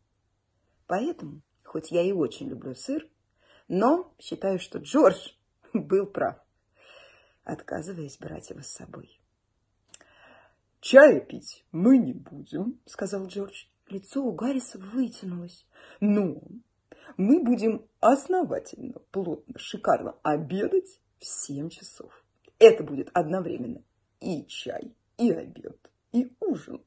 Поэтому, 0.88 1.42
хоть 1.64 1.92
я 1.92 2.02
и 2.02 2.12
очень 2.12 2.50
люблю 2.50 2.74
сыр, 2.76 3.08
но 3.68 4.14
считаю, 4.20 4.60
что 4.60 4.80
Джордж 4.80 5.34
был 5.74 6.08
прав, 6.08 6.38
отказываясь 7.44 8.18
брать 8.18 8.50
его 8.50 8.62
с 8.62 8.68
собой. 8.68 9.20
«Чая 10.80 11.20
пить 11.20 11.66
мы 11.72 11.98
не 11.98 12.14
будем»,— 12.14 12.80
сказал 12.86 13.28
Джордж. 13.28 13.66
Лицо 13.90 14.24
у 14.24 14.32
Гарриса 14.32 14.78
вытянулось. 14.78 15.66
«Но 16.00 16.42
мы 17.18 17.44
будем 17.44 17.88
основательно, 18.00 19.00
плотно, 19.12 19.58
шикарно 19.58 20.16
обедать 20.24 21.02
в 21.20 21.26
семь 21.26 21.70
часов. 21.70 22.24
Это 22.60 22.84
будет 22.84 23.10
одновременно 23.14 23.84
и 24.20 24.46
чай, 24.48 24.96
и 25.18 25.32
обед, 25.32 25.92
и 26.12 26.32
ужин. 26.40 26.82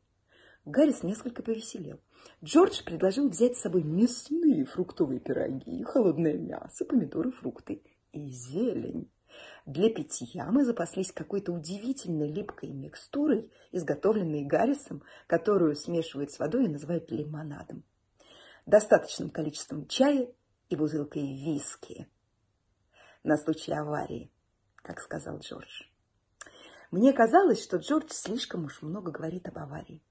Гаррис 0.65 1.03
несколько 1.03 1.43
повеселел. 1.43 2.01
Джордж 2.45 2.85
предложил 2.85 3.29
взять 3.29 3.57
с 3.57 3.63
собой 3.63 3.83
мясные 3.83 4.65
фруктовые 4.65 5.21
пироги, 5.21 5.83
холодное 5.85 6.37
мясо, 6.37 6.85
помидоры, 6.85 7.31
фрукты 7.31 7.83
и 8.13 8.29
зелень. 8.29 9.11
Для 9.65 9.91
питья 9.91 10.51
мы 10.51 10.65
запаслись 10.65 11.13
какой-то 11.13 11.53
удивительной 11.53 12.31
липкой 12.31 12.71
микстурой, 12.71 13.51
изготовленной 13.73 14.45
Гаррисом, 14.45 15.03
которую 15.27 15.77
смешивают 15.77 16.31
с 16.31 16.39
водой 16.39 16.65
и 16.65 16.69
называют 16.69 17.11
лимонадом. 17.11 17.85
Достаточным 18.67 19.31
количеством 19.31 19.87
чая 19.87 20.29
и 20.69 20.77
бутылкой 20.77 21.35
виски. 21.37 22.09
На 23.23 23.37
случай 23.37 23.73
аварии, 23.73 24.31
как 24.77 25.01
сказал 25.01 25.39
Джордж. 25.39 25.90
Мне 26.91 27.13
казалось, 27.13 27.63
что 27.63 27.77
Джордж 27.77 28.11
слишком 28.11 28.65
уж 28.65 28.83
много 28.83 29.13
говорит 29.13 29.47
об 29.47 29.59
аварии. 29.59 30.03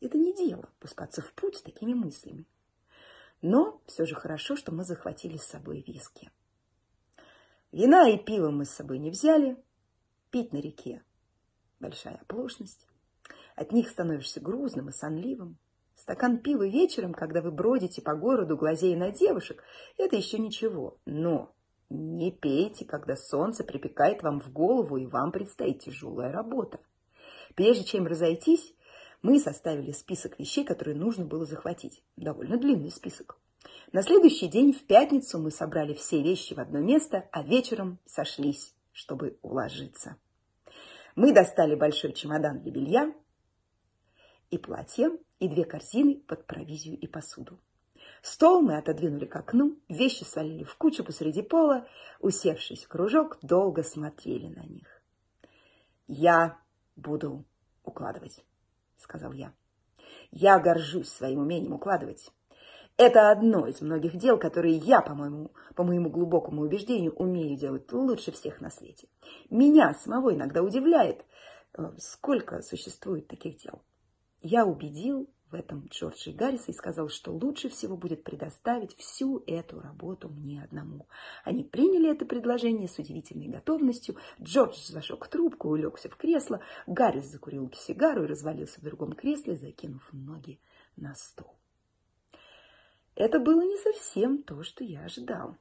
Это 0.00 0.16
не 0.16 0.32
дело 0.32 0.68
пускаться 0.78 1.22
в 1.22 1.32
путь 1.32 1.56
с 1.56 1.62
такими 1.62 1.92
мыслями. 1.92 2.46
Но 3.42 3.82
все 3.86 4.06
же 4.06 4.14
хорошо, 4.14 4.54
что 4.54 4.72
мы 4.72 4.84
захватили 4.84 5.36
с 5.36 5.44
собой 5.44 5.82
виски. 5.86 6.30
Вина 7.72 8.08
и 8.08 8.16
пиво 8.16 8.50
мы 8.50 8.64
с 8.64 8.70
собой 8.70 8.98
не 8.98 9.10
взяли. 9.10 9.56
Пить 10.30 10.52
на 10.52 10.58
реке– 10.58 11.02
большая 11.80 12.16
оплошность. 12.16 12.86
От 13.56 13.72
них 13.72 13.88
становишься 13.88 14.40
грузным 14.40 14.88
и 14.90 14.92
сонливым. 14.92 15.58
Стакан 15.96 16.38
пива 16.38 16.66
вечером, 16.66 17.12
когда 17.12 17.42
вы 17.42 17.50
бродите 17.50 18.02
по 18.02 18.14
городу, 18.14 18.56
глазея 18.56 18.96
на 18.96 19.10
девушек, 19.10 19.64
это 19.96 20.14
еще 20.14 20.38
ничего. 20.38 20.96
Но 21.06 21.54
не 21.90 22.30
пейте, 22.30 22.84
когда 22.84 23.16
солнце 23.16 23.64
припекает 23.64 24.22
вам 24.22 24.40
в 24.40 24.52
голову, 24.52 24.96
и 24.96 25.06
вам 25.06 25.32
предстоит 25.32 25.80
тяжелая 25.80 26.32
работа. 26.32 26.80
Прежде 27.54 27.84
чем 27.84 28.06
разойтись, 28.06 28.74
мы 29.22 29.40
составили 29.40 29.92
список 29.92 30.38
вещей, 30.38 30.64
которые 30.64 30.96
нужно 30.96 31.24
было 31.24 31.44
захватить. 31.44 32.02
Довольно 32.16 32.56
длинный 32.56 32.90
список. 32.90 33.38
На 33.92 34.02
следующий 34.02 34.48
день, 34.48 34.72
в 34.72 34.84
пятницу, 34.84 35.38
мы 35.38 35.50
собрали 35.50 35.94
все 35.94 36.22
вещи 36.22 36.54
в 36.54 36.58
одно 36.58 36.78
место, 36.78 37.28
а 37.32 37.42
вечером 37.42 37.98
сошлись, 38.06 38.74
чтобы 38.92 39.38
уложиться. 39.42 40.16
Мы 41.16 41.32
достали 41.32 41.74
большой 41.74 42.12
чемодан 42.12 42.60
для 42.60 42.70
белья 42.70 43.14
и 44.50 44.58
платье, 44.58 45.10
и 45.40 45.48
две 45.48 45.64
корзины 45.64 46.16
под 46.26 46.46
провизию 46.46 46.98
и 46.98 47.06
посуду. 47.06 47.58
Стол 48.22 48.62
мы 48.62 48.76
отодвинули 48.76 49.26
к 49.26 49.36
окну, 49.36 49.78
вещи 49.88 50.24
свалили 50.24 50.64
в 50.64 50.74
кучу 50.76 51.04
посреди 51.04 51.42
пола, 51.42 51.86
усевшись 52.20 52.84
в 52.84 52.88
кружок, 52.88 53.38
долго 53.42 53.82
смотрели 53.82 54.48
на 54.48 54.64
них. 54.64 55.02
«Я 56.06 56.58
буду 56.96 57.44
укладывать»,— 57.84 58.44
сказал 58.96 59.32
я. 59.32 59.52
«Я 60.30 60.58
горжусь 60.58 61.08
своим 61.08 61.40
умением 61.40 61.74
укладывать. 61.74 62.30
Это 62.96 63.30
одно 63.30 63.68
из 63.68 63.80
многих 63.80 64.16
дел, 64.16 64.38
которые 64.38 64.76
я, 64.76 65.00
по-моему, 65.00 65.52
по 65.76 65.84
моему 65.84 66.10
глубокому 66.10 66.62
убеждению, 66.62 67.14
умею 67.14 67.56
делать 67.56 67.92
лучше 67.92 68.32
всех 68.32 68.60
на 68.60 68.70
свете. 68.70 69.08
Меня 69.50 69.94
самого 69.94 70.34
иногда 70.34 70.62
удивляет, 70.62 71.24
э, 71.74 71.92
сколько 71.98 72.60
существует 72.62 73.28
таких 73.28 73.58
дел. 73.58 73.82
Я 74.40 74.66
убедил 74.66 75.30
в 75.50 75.54
этом 75.54 75.86
Джорджа 75.90 76.32
Гарриса 76.32 76.70
и 76.70 76.74
сказал, 76.74 77.08
что 77.08 77.32
лучше 77.32 77.68
всего 77.68 77.96
будет 77.96 78.22
предоставить 78.22 78.96
всю 78.96 79.42
эту 79.46 79.80
работу 79.80 80.28
мне 80.28 80.62
одному. 80.62 81.06
Они 81.44 81.64
приняли 81.64 82.10
это 82.10 82.26
предложение 82.26 82.88
с 82.88 82.98
удивительной 82.98 83.48
готовностью. 83.48 84.16
Джордж 84.40 84.76
зажег 84.88 85.26
трубку, 85.28 85.68
улегся 85.68 86.08
в 86.08 86.16
кресло, 86.16 86.60
Гаррис 86.86 87.26
закурил 87.26 87.72
сигару 87.74 88.24
и 88.24 88.28
развалился 88.28 88.80
в 88.80 88.84
другом 88.84 89.12
кресле, 89.12 89.56
закинув 89.56 90.08
ноги 90.12 90.60
на 90.96 91.14
стол. 91.14 91.54
Это 93.14 93.40
было 93.40 93.62
не 93.62 93.76
совсем 93.78 94.42
то, 94.42 94.62
что 94.62 94.84
я 94.84 95.04
ожидал. 95.04 95.56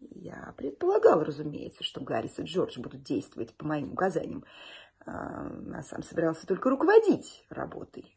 Я 0.00 0.54
предполагал, 0.56 1.22
разумеется, 1.22 1.84
что 1.84 2.00
Гаррис 2.00 2.38
и 2.38 2.42
Джордж 2.42 2.78
будут 2.78 3.02
действовать 3.02 3.54
по 3.54 3.66
моим 3.66 3.92
указаниям, 3.92 4.44
а, 5.04 5.46
а 5.74 5.82
сам 5.82 6.02
собирался 6.02 6.46
только 6.46 6.68
руководить 6.68 7.46
работой. 7.48 8.15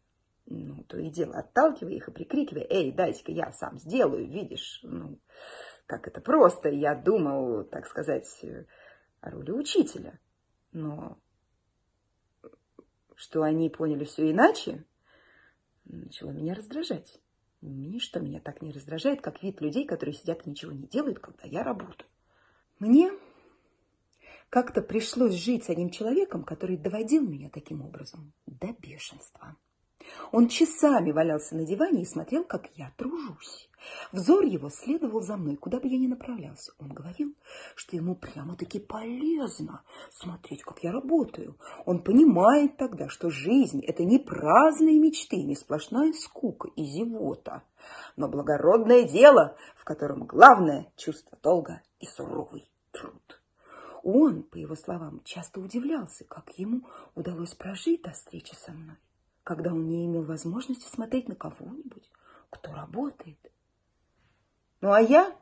Ну, 0.52 0.84
то 0.86 0.98
и 0.98 1.12
дело, 1.12 1.38
отталкивая 1.38 1.94
их 1.94 2.08
и 2.08 2.12
прикрикивая, 2.12 2.66
«Эй, 2.68 2.92
дайте-ка 2.92 3.32
я 3.32 3.52
сам 3.52 3.78
сделаю, 3.78 4.28
видишь?» 4.28 4.80
Ну, 4.82 5.20
как 5.86 6.08
это 6.08 6.22
просто. 6.22 6.70
Я 6.70 6.96
думал, 6.96 7.66
так 7.66 7.86
сказать, 7.86 8.26
о 9.22 9.30
роли 9.30 9.52
учителя. 9.52 10.20
Но 10.72 11.20
что 13.16 13.44
они 13.44 13.70
поняли 13.70 14.06
все 14.06 14.32
иначе, 14.32 14.86
начало 15.86 16.32
меня 16.32 16.56
раздражать. 16.56 17.20
Ничто 17.62 18.20
меня 18.20 18.40
так 18.40 18.64
не 18.64 18.72
раздражает, 18.72 19.22
как 19.22 19.44
вид 19.44 19.62
людей, 19.62 19.86
которые 19.86 20.16
сидят 20.16 20.48
и 20.48 20.50
ничего 20.50 20.72
не 20.72 20.88
делают, 20.88 21.20
когда 21.20 21.48
я 21.48 21.64
работаю. 21.64 22.10
Мне 22.80 23.12
как-то 24.50 24.82
пришлось 24.82 25.34
жить 25.34 25.66
с 25.66 25.70
одним 25.70 25.92
человеком, 25.92 26.44
который 26.44 26.78
доводил 26.78 27.22
меня 27.28 27.50
таким 27.50 27.84
образом 27.84 28.34
до 28.48 28.74
бешенства. 28.74 29.58
Он 30.32 30.48
часами 30.48 31.12
валялся 31.12 31.56
на 31.56 31.66
диване 31.66 32.04
и 32.04 32.06
смотрел, 32.06 32.44
как 32.44 32.70
я 32.76 32.92
тружусь. 32.98 33.70
Взор 34.12 34.44
его 34.44 34.70
следовал 34.70 35.22
за 35.22 35.38
мной, 35.38 35.56
куда 35.56 35.80
бы 35.80 35.88
я 35.88 35.98
ни 35.98 36.08
направлялся. 36.08 36.74
Он 36.80 36.90
говорил, 36.90 37.34
что 37.76 37.96
ему 37.96 38.16
прямо-таки 38.16 38.80
полезно 38.80 39.84
смотреть, 40.12 40.64
как 40.64 40.84
я 40.84 40.92
работаю. 40.92 41.56
Он 41.86 42.04
понимает 42.04 42.78
тогда, 42.78 43.08
что 43.10 43.30
жизнь– 43.30 43.84
это 43.88 44.04
не 44.04 44.20
праздные 44.20 45.00
мечты, 45.00 45.44
не 45.44 45.56
сплошная 45.56 46.14
скука 46.14 46.70
и 46.76 46.84
зевота, 46.84 47.64
но 48.16 48.28
благородное 48.28 49.04
дело, 49.04 49.56
в 49.76 49.84
котором 49.84 50.26
главное– 50.26 50.92
чувство 50.96 51.38
долга 51.42 51.82
и 52.00 52.06
суровый 52.06 52.70
труд. 52.92 53.42
Он, 54.04 54.44
по 54.44 54.58
его 54.58 54.76
словам, 54.76 55.22
часто 55.24 55.60
удивлялся, 55.60 56.24
как 56.26 56.58
ему 56.58 56.84
удалось 57.16 57.54
прожить 57.54 58.02
до 58.02 58.12
встречи 58.12 58.56
со 58.56 58.72
мной 58.72 58.98
когда 59.50 59.72
он 59.72 59.88
не 59.88 60.06
имел 60.06 60.22
возможности 60.22 60.88
смотреть 60.88 61.28
на 61.28 61.34
кого-нибудь, 61.34 62.08
кто 62.52 62.72
работает. 62.72 63.40
Ну 64.80 64.92
а 64.92 65.02
я, 65.02 65.36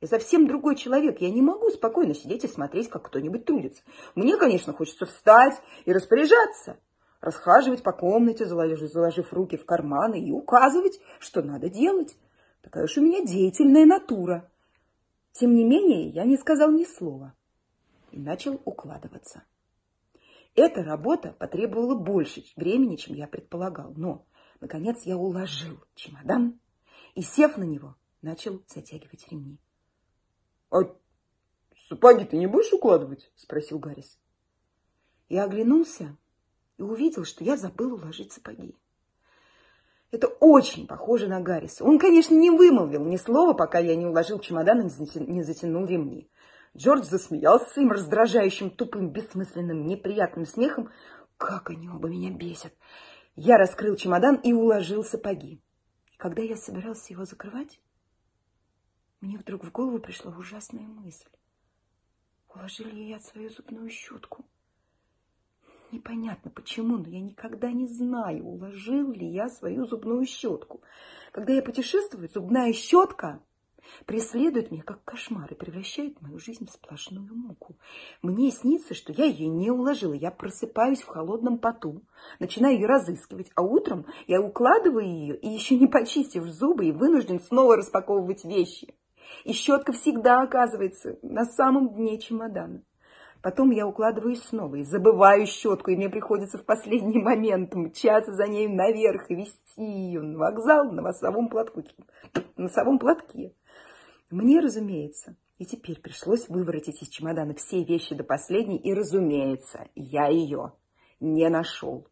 я 0.00 0.08
совсем 0.08 0.46
другой 0.46 0.76
человек. 0.76 1.20
Я 1.20 1.28
не 1.28 1.42
могу 1.42 1.68
спокойно 1.68 2.14
сидеть 2.14 2.44
и 2.44 2.48
смотреть, 2.48 2.88
как 2.88 3.02
кто-нибудь 3.02 3.44
трудится. 3.44 3.82
Мне, 4.14 4.38
конечно, 4.38 4.72
хочется 4.72 5.04
встать 5.04 5.60
и 5.84 5.92
распоряжаться, 5.92 6.78
расхаживать 7.20 7.82
по 7.82 7.92
комнате, 7.92 8.46
заложив, 8.46 8.90
заложив 8.90 9.30
руки 9.34 9.58
в 9.58 9.66
карманы 9.66 10.26
и 10.26 10.32
указывать, 10.32 10.98
что 11.18 11.42
надо 11.42 11.68
делать. 11.68 12.16
Такая 12.62 12.84
уж 12.84 12.96
у 12.96 13.02
меня 13.02 13.26
деятельная 13.26 13.84
натура. 13.84 14.50
Тем 15.32 15.54
не 15.54 15.64
менее, 15.64 16.08
я 16.08 16.24
не 16.24 16.38
сказал 16.38 16.70
ни 16.70 16.84
слова 16.84 17.34
и 18.10 18.18
начал 18.18 18.58
укладываться. 18.64 19.42
Эта 20.54 20.84
работа 20.84 21.32
потребовала 21.32 21.96
больше 21.96 22.44
времени, 22.56 22.96
чем 22.96 23.16
я 23.16 23.26
предполагал, 23.26 23.92
но, 23.96 24.24
наконец, 24.60 25.02
я 25.02 25.16
уложил 25.16 25.82
чемодан 25.94 26.60
и, 27.14 27.22
сев 27.22 27.56
на 27.56 27.64
него, 27.64 27.96
начал 28.22 28.62
затягивать 28.68 29.26
ремни.— 29.30 29.58
А 30.70 30.82
сапоги 31.88 32.24
ты 32.24 32.36
не 32.36 32.46
будешь 32.46 32.72
укладывать?— 32.72 33.32
спросил 33.36 33.78
Гаррис. 33.78 34.18
Я 35.28 35.44
оглянулся 35.44 36.16
и 36.78 36.82
увидел, 36.82 37.24
что 37.24 37.42
я 37.42 37.56
забыл 37.56 37.94
уложить 37.94 38.32
сапоги. 38.32 38.76
Это 40.12 40.28
очень 40.28 40.86
похоже 40.86 41.26
на 41.26 41.40
Гарриса. 41.40 41.84
Он, 41.84 41.98
конечно, 41.98 42.36
не 42.36 42.50
вымолвил 42.50 43.04
ни 43.04 43.16
слова, 43.16 43.52
пока 43.52 43.80
я 43.80 43.96
не 43.96 44.06
уложил 44.06 44.38
чемодан 44.38 44.86
и 44.86 45.18
не 45.20 45.42
затянул 45.42 45.86
ремни. 45.86 46.30
Джордж 46.76 47.04
засмеялся 47.04 47.70
своим 47.70 47.92
раздражающим, 47.92 48.70
тупым, 48.70 49.10
бессмысленным, 49.10 49.86
неприятным 49.86 50.44
смехом. 50.44 50.90
Как 51.36 51.70
они 51.70 51.88
оба 51.88 52.08
меня 52.08 52.30
бесят! 52.30 52.72
Я 53.36 53.58
раскрыл 53.58 53.96
чемодан 53.96 54.36
и 54.36 54.52
уложил 54.52 55.04
сапоги. 55.04 55.60
Когда 56.16 56.42
я 56.42 56.56
собирался 56.56 57.12
его 57.12 57.24
закрывать, 57.24 57.80
мне 59.20 59.38
вдруг 59.38 59.64
в 59.64 59.70
голову 59.72 59.98
пришла 59.98 60.36
ужасная 60.36 60.86
мысль. 60.86 61.28
Уложил 62.48 62.86
ли 62.86 63.08
я 63.08 63.18
свою 63.18 63.50
зубную 63.50 63.90
щетку? 63.90 64.44
непонятно 65.94 66.50
почему, 66.50 66.98
но 66.98 67.08
я 67.08 67.20
никогда 67.20 67.70
не 67.72 67.86
знаю, 67.86 68.44
уложил 68.44 69.12
ли 69.12 69.26
я 69.26 69.48
свою 69.48 69.86
зубную 69.86 70.26
щетку. 70.26 70.82
Когда 71.32 71.52
я 71.52 71.62
путешествую, 71.62 72.28
зубная 72.28 72.72
щетка 72.72 73.40
преследует 74.06 74.70
меня 74.70 74.82
как 74.82 75.02
кошмар 75.04 75.50
и 75.50 75.54
превращает 75.54 76.20
мою 76.20 76.38
жизнь 76.38 76.66
в 76.66 76.70
сплошную 76.70 77.34
муку. 77.34 77.76
Мне 78.22 78.50
снится, 78.50 78.94
что 78.94 79.12
я 79.12 79.24
ее 79.24 79.48
не 79.48 79.70
уложила. 79.70 80.14
Я 80.14 80.30
просыпаюсь 80.30 81.02
в 81.02 81.08
холодном 81.08 81.58
поту, 81.58 82.02
начинаю 82.40 82.74
ее 82.74 82.86
разыскивать, 82.86 83.50
а 83.54 83.62
утром 83.62 84.06
я 84.26 84.40
укладываю 84.40 85.06
ее 85.06 85.36
и 85.36 85.48
еще 85.48 85.76
не 85.78 85.86
почистив 85.86 86.44
зубы 86.44 86.86
и 86.86 86.92
вынужден 86.92 87.40
снова 87.40 87.76
распаковывать 87.76 88.44
вещи. 88.44 88.94
И 89.44 89.52
щетка 89.52 89.92
всегда 89.92 90.42
оказывается 90.42 91.18
на 91.22 91.44
самом 91.44 91.94
дне 91.94 92.18
чемодана. 92.18 92.82
Потом 93.44 93.72
я 93.72 93.86
укладываюсь 93.86 94.42
снова 94.42 94.76
и 94.76 94.84
забываю 94.84 95.46
щетку, 95.46 95.90
и 95.90 95.96
мне 95.96 96.08
приходится 96.08 96.56
в 96.56 96.64
последний 96.64 97.22
момент 97.22 97.74
мчаться 97.74 98.32
за 98.32 98.46
ней 98.46 98.66
наверх 98.68 99.30
и 99.30 99.34
вести 99.34 99.84
ее 99.84 100.22
на 100.22 100.38
вокзал 100.38 100.90
на 100.90 101.02
носовом 101.02 101.50
платке. 101.50 101.82
носовом 102.56 102.98
платке. 102.98 103.52
Мне, 104.30 104.60
разумеется, 104.60 105.36
и 105.58 105.64
теперь 105.64 106.00
пришлось 106.00 106.48
выворотить 106.48 107.02
из 107.02 107.08
чемодана 107.08 107.54
все 107.54 107.84
вещи 107.84 108.14
до 108.14 108.24
последней, 108.24 108.78
и, 108.78 108.92
разумеется, 108.92 109.88
я 109.94 110.28
ее 110.28 110.72
не 111.20 111.48
нашел. 111.48 112.08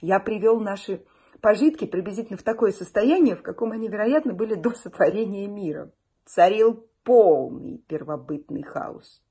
Я 0.00 0.20
привел 0.20 0.60
наши 0.60 1.04
пожитки 1.40 1.86
приблизительно 1.86 2.36
в 2.36 2.42
такое 2.42 2.72
состояние, 2.72 3.36
в 3.36 3.42
каком 3.42 3.72
они, 3.72 3.88
вероятно, 3.88 4.34
были 4.34 4.54
до 4.54 4.70
сотворения 4.70 5.46
мира. 5.46 5.92
Царил 6.24 6.86
полный 7.04 7.78
первобытный 7.78 8.62
хаос. 8.62 9.22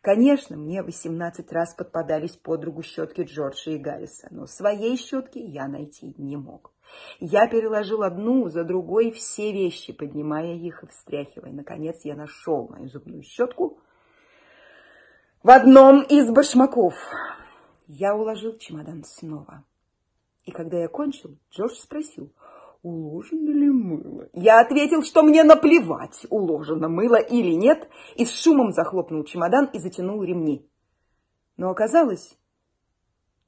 Конечно, 0.00 0.56
мне 0.56 0.82
18 0.82 1.52
раз 1.52 1.74
подпадались 1.74 2.36
под 2.36 2.64
руку 2.64 2.82
щетки 2.82 3.22
Джорджа 3.22 3.72
и 3.72 3.78
Гарриса, 3.78 4.28
но 4.30 4.46
своей 4.46 4.96
щетки 4.96 5.38
я 5.38 5.68
найти 5.68 6.14
не 6.16 6.36
мог. 6.36 6.72
Я 7.20 7.48
переложил 7.48 8.02
одну 8.02 8.48
за 8.48 8.64
другой 8.64 9.10
все 9.10 9.52
вещи, 9.52 9.92
поднимая 9.92 10.54
их 10.54 10.82
и 10.82 10.86
встряхивая. 10.86 11.52
Наконец 11.52 12.00
я 12.04 12.16
нашел 12.16 12.68
мою 12.68 12.88
зубную 12.88 13.22
щетку 13.22 13.78
в 15.42 15.50
одном 15.50 16.02
из 16.02 16.30
башмаков. 16.30 16.94
Я 17.86 18.14
уложил 18.14 18.56
чемодан 18.58 19.04
снова. 19.04 19.64
И 20.44 20.50
когда 20.50 20.78
я 20.78 20.88
кончил, 20.88 21.36
Джордж 21.50 21.74
спросил, 21.74 22.32
уложено 22.82 23.50
ли 23.50 23.68
мыло. 23.68 24.28
Я 24.32 24.60
ответил, 24.60 25.02
что 25.02 25.22
мне 25.22 25.44
наплевать, 25.44 26.26
уложено 26.30 26.88
мыло 26.88 27.16
или 27.16 27.52
нет, 27.52 27.88
и 28.16 28.24
с 28.24 28.32
шумом 28.32 28.72
захлопнул 28.72 29.24
чемодан 29.24 29.66
и 29.66 29.78
затянул 29.78 30.22
ремни. 30.22 30.66
Но 31.56 31.70
оказалось, 31.70 32.38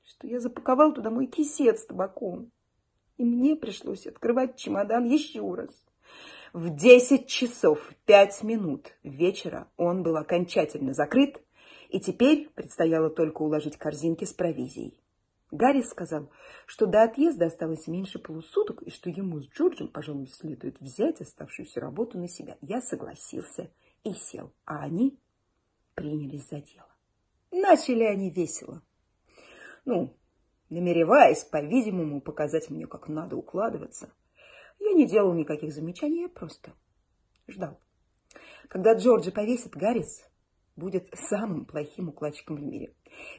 что 0.04 0.26
я 0.26 0.38
запаковал 0.40 0.92
туда 0.92 1.10
мой 1.10 1.26
кисет 1.26 1.78
с 1.78 1.86
табаком 1.86 2.50
и 3.22 3.24
мне 3.24 3.54
пришлось 3.54 4.08
открывать 4.08 4.56
чемодан 4.56 5.04
еще 5.04 5.48
раз. 5.54 5.70
В 6.52 6.74
десять 6.74 7.28
часов 7.28 7.78
пять 8.04 8.42
минут 8.42 8.92
вечера 9.04 9.68
он 9.76 10.02
был 10.02 10.16
окончательно 10.16 10.92
закрыт, 10.92 11.40
и 11.88 12.00
теперь 12.00 12.50
предстояло 12.52 13.10
только 13.10 13.42
уложить 13.42 13.76
корзинки 13.76 14.24
с 14.24 14.32
провизией. 14.32 14.98
Гарри 15.52 15.82
сказал, 15.82 16.30
что 16.66 16.86
до 16.86 17.04
отъезда 17.04 17.46
осталось 17.46 17.86
меньше 17.86 18.18
полусуток, 18.18 18.82
и 18.82 18.90
что 18.90 19.08
ему 19.08 19.40
с 19.40 19.48
Джорджем, 19.48 19.86
пожалуй, 19.86 20.26
следует 20.26 20.80
взять 20.80 21.20
оставшуюся 21.20 21.78
работу 21.78 22.18
на 22.18 22.26
себя. 22.26 22.56
Я 22.60 22.80
согласился 22.80 23.70
и 24.02 24.14
сел, 24.14 24.52
а 24.64 24.82
они 24.82 25.16
принялись 25.94 26.48
за 26.48 26.60
дело. 26.60 26.88
Начали 27.52 28.02
они 28.02 28.30
весело. 28.30 28.82
Ну, 29.84 30.12
намереваясь, 30.72 31.44
по-видимому, 31.44 32.20
показать 32.20 32.70
мне, 32.70 32.86
как 32.86 33.08
надо 33.08 33.36
укладываться. 33.36 34.12
Я 34.80 34.92
не 34.92 35.06
делал 35.06 35.34
никаких 35.34 35.72
замечаний, 35.72 36.22
я 36.22 36.28
просто 36.28 36.72
ждал. 37.46 37.78
Когда 38.68 38.94
Джорджи 38.94 39.30
повесит, 39.30 39.76
Гаррис 39.76 40.24
будет 40.74 41.08
самым 41.14 41.66
плохим 41.66 42.08
укладчиком 42.08 42.56
в 42.56 42.62
мире. 42.62 42.94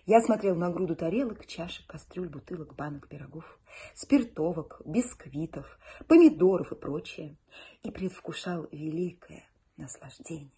Я 0.05 0.21
смотрел 0.21 0.55
на 0.55 0.69
груду 0.69 0.95
тарелок, 0.95 1.47
чашек, 1.47 1.87
кастрюль, 1.87 2.29
бутылок, 2.29 2.75
банок, 2.75 3.07
пирогов, 3.07 3.59
спиртовок, 3.95 4.81
бисквитов, 4.85 5.79
помидоров 6.07 6.71
и 6.71 6.75
прочее, 6.75 7.35
и 7.81 7.89
предвкушал 7.89 8.67
великое 8.71 9.43
наслаждение. 9.75 10.51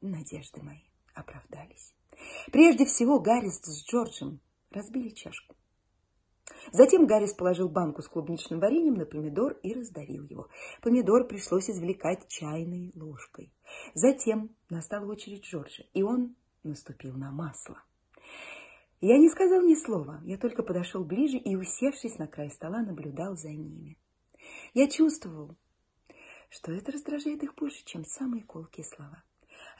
Надежды 0.00 0.62
мои 0.62 0.84
оправдались. 1.12 1.92
Прежде 2.52 2.84
всего 2.84 3.18
Гаррис 3.18 3.60
с 3.62 3.84
Джорджем 3.84 4.40
разбили 4.70 5.08
чашку. 5.08 5.56
Затем 6.72 7.06
Гаррис 7.06 7.34
положил 7.34 7.68
банку 7.68 8.02
с 8.02 8.08
клубничным 8.08 8.60
вареньем 8.60 8.94
на 8.94 9.06
помидор 9.06 9.52
и 9.62 9.72
раздавил 9.72 10.24
его. 10.24 10.48
Помидор 10.82 11.26
пришлось 11.26 11.70
извлекать 11.70 12.28
чайной 12.28 12.92
ложкой. 12.94 13.52
Затем 13.94 14.50
настала 14.68 15.10
очередь 15.10 15.44
Джорджа, 15.44 15.84
и 15.92 16.02
он 16.02 16.36
наступил 16.62 17.14
на 17.14 17.30
масло. 17.30 17.82
Я 19.00 19.16
не 19.16 19.30
сказал 19.30 19.62
ни 19.62 19.74
слова, 19.74 20.20
я 20.24 20.36
только 20.36 20.62
подошел 20.62 21.04
ближе 21.04 21.38
и, 21.38 21.56
усевшись 21.56 22.18
на 22.18 22.26
край 22.26 22.50
стола, 22.50 22.82
наблюдал 22.82 23.34
за 23.34 23.48
ними. 23.48 23.96
Я 24.74 24.88
чувствовал, 24.88 25.56
что 26.50 26.72
это 26.72 26.92
раздражает 26.92 27.42
их 27.42 27.54
больше, 27.54 27.82
чем 27.84 28.04
самые 28.04 28.44
колкие 28.44 28.84
слова. 28.84 29.22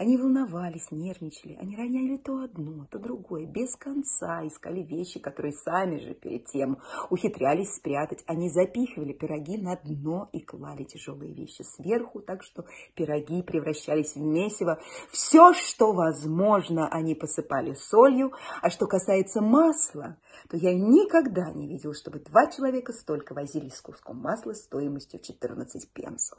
Они 0.00 0.16
волновались, 0.16 0.90
нервничали, 0.90 1.58
они 1.60 1.76
роняли 1.76 2.16
то 2.16 2.38
одно, 2.38 2.86
то 2.90 2.98
другое, 2.98 3.44
без 3.44 3.76
конца 3.76 4.46
искали 4.46 4.80
вещи, 4.80 5.20
которые 5.20 5.52
сами 5.52 5.98
же 5.98 6.14
перед 6.14 6.46
тем 6.46 6.78
ухитрялись 7.10 7.74
спрятать. 7.74 8.24
Они 8.26 8.48
запихивали 8.48 9.12
пироги 9.12 9.58
на 9.58 9.76
дно 9.76 10.30
и 10.32 10.40
клали 10.40 10.84
тяжелые 10.84 11.34
вещи 11.34 11.60
сверху, 11.76 12.20
так 12.20 12.42
что 12.42 12.64
пироги 12.94 13.42
превращались 13.42 14.14
в 14.14 14.22
месиво. 14.22 14.80
Все, 15.10 15.52
что 15.52 15.92
возможно, 15.92 16.88
они 16.88 17.14
посыпали 17.14 17.74
солью, 17.74 18.32
а 18.62 18.70
что 18.70 18.86
касается 18.86 19.42
масла, 19.42 20.16
то 20.48 20.56
я 20.56 20.72
никогда 20.72 21.52
не 21.52 21.68
видел, 21.68 21.92
чтобы 21.92 22.20
два 22.20 22.50
человека 22.50 22.94
столько 22.94 23.34
возились 23.34 23.74
с 23.74 23.82
куском 23.82 24.16
масла 24.16 24.54
стоимостью 24.54 25.20
14 25.20 25.92
пенсов. 25.92 26.38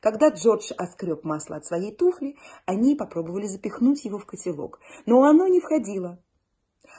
Когда 0.00 0.30
Джордж 0.30 0.72
оскреб 0.76 1.24
масло 1.24 1.56
от 1.56 1.66
своей 1.66 1.94
туфли, 1.94 2.36
они 2.64 2.96
попробовали 2.96 3.46
запихнуть 3.46 4.04
его 4.04 4.18
в 4.18 4.24
котелок, 4.24 4.80
но 5.04 5.24
оно 5.24 5.46
не 5.46 5.60
входило, 5.60 6.18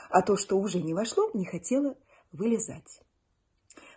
а 0.10 0.22
то, 0.22 0.38
что 0.38 0.58
уже 0.58 0.82
не 0.82 0.94
вошло, 0.94 1.30
не 1.34 1.46
хотело 1.46 1.98
вылезать. 2.32 3.02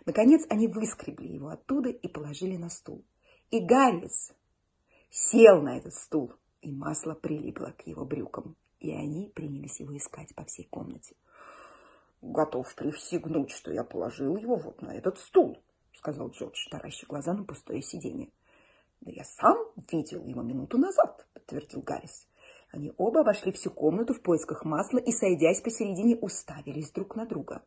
Наконец 0.05 0.45
они 0.49 0.67
выскребли 0.67 1.27
его 1.27 1.49
оттуда 1.49 1.89
и 1.89 2.07
положили 2.07 2.57
на 2.57 2.69
стул. 2.69 3.05
И 3.51 3.59
Гаррис 3.59 4.33
сел 5.09 5.61
на 5.61 5.77
этот 5.77 5.93
стул, 5.93 6.33
и 6.61 6.71
масло 6.71 7.13
прилипло 7.13 7.75
к 7.77 7.85
его 7.85 8.05
брюкам, 8.05 8.55
и 8.79 8.91
они 8.91 9.31
принялись 9.33 9.79
его 9.79 9.95
искать 9.95 10.33
по 10.35 10.45
всей 10.45 10.65
комнате. 10.65 11.15
«Готов 12.21 12.73
присягнуть, 12.73 13.51
что 13.51 13.71
я 13.71 13.83
положил 13.83 14.35
его 14.35 14.55
вот 14.55 14.81
на 14.81 14.95
этот 14.95 15.19
стул»,— 15.19 15.61
сказал 15.93 16.29
Джордж, 16.29 16.67
таращив 16.69 17.07
глаза 17.07 17.33
на 17.33 17.43
пустое 17.43 17.81
сиденье. 17.83 18.31
Да 19.05 19.11
я 19.11 19.23
сам 19.23 19.55
видел 19.91 20.25
его 20.25 20.41
минуту 20.41 20.79
назад, 20.79 21.27
подтвердил 21.33 21.81
Гаррис. 21.81 22.27
Они 22.71 22.91
оба 22.97 23.21
обошли 23.21 23.51
всю 23.51 23.69
комнату 23.69 24.15
в 24.15 24.21
поисках 24.21 24.65
масла 24.65 24.97
и, 24.97 25.11
сойдясь 25.11 25.61
посередине, 25.61 26.17
уставились 26.17 26.91
друг 26.91 27.15
на 27.15 27.27
друга. 27.27 27.63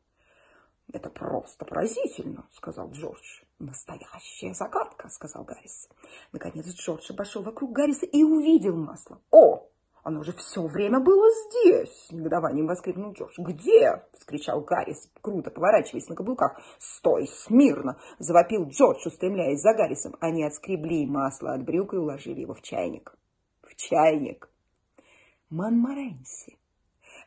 «Это 0.92 1.10
просто 1.10 1.64
поразительно»,— 1.64 2.48
сказал 2.52 2.90
Джордж. 2.90 3.42
«Настоящая 3.60 4.52
загадка»,— 4.52 5.08
сказал 5.10 5.44
Гаррис. 5.44 5.88
Наконец 6.32 6.66
Джордж 6.66 7.08
обошел 7.10 7.42
вокруг 7.42 7.72
Гарриса 7.72 8.06
и 8.06 8.24
увидел 8.24 8.74
масло. 8.76 9.20
«О, 9.30 9.67
оно 10.08 10.22
же 10.22 10.32
все 10.32 10.66
время 10.66 11.00
было 11.00 11.28
здесь!»— 11.30 12.08
негодованием 12.10 12.66
воскликнул 12.66 13.12
Джордж. 13.12 13.34
«Где?»— 13.36 14.04
вскричал 14.18 14.62
Гаррис, 14.62 15.10
круто 15.20 15.50
поворачиваясь 15.50 16.08
на 16.08 16.16
каблуках. 16.16 16.58
«Стой 16.78 17.28
смирно!»— 17.28 17.98
завопил 18.18 18.64
Джордж, 18.68 19.06
устремляясь 19.06 19.60
за 19.60 19.74
Гаррисом. 19.74 20.16
Они 20.20 20.44
отскребли 20.44 21.06
масло 21.06 21.52
от 21.52 21.62
брюк 21.62 21.92
и 21.92 21.98
уложили 21.98 22.40
его 22.40 22.54
в 22.54 22.62
чайник. 22.62 23.14
В 23.62 23.76
чайник! 23.76 24.48
Монморенси! 25.50 26.58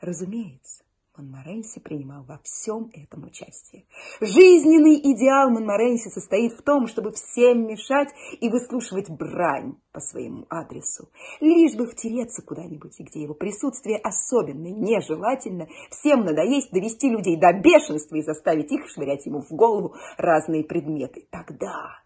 Разумеется, 0.01 0.83
Монморенси 1.21 1.79
принимал 1.79 2.23
во 2.23 2.39
всем 2.43 2.89
этом 2.93 3.25
участие. 3.25 3.85
Жизненный 4.19 4.95
идеал 4.95 5.51
Монморенси 5.51 6.09
состоит 6.09 6.53
в 6.53 6.63
том, 6.63 6.87
чтобы 6.87 7.11
всем 7.11 7.67
мешать 7.67 8.09
и 8.39 8.49
выслушивать 8.49 9.09
брань 9.09 9.75
по 9.91 9.99
своему 9.99 10.45
адресу. 10.49 11.09
Лишь 11.39 11.75
бы 11.75 11.85
втереться 11.85 12.41
куда-нибудь, 12.41 12.99
где 12.99 13.21
его 13.21 13.35
присутствие 13.35 13.97
особенно 13.97 14.67
нежелательно, 14.67 15.67
всем 15.91 16.25
надоесть 16.25 16.71
довести 16.71 17.09
людей 17.09 17.37
до 17.37 17.53
бешенства 17.53 18.15
и 18.15 18.23
заставить 18.23 18.71
их 18.71 18.87
швырять 18.89 19.25
ему 19.25 19.41
в 19.41 19.51
голову 19.51 19.95
разные 20.17 20.63
предметы. 20.63 21.27
Тогда 21.29 22.01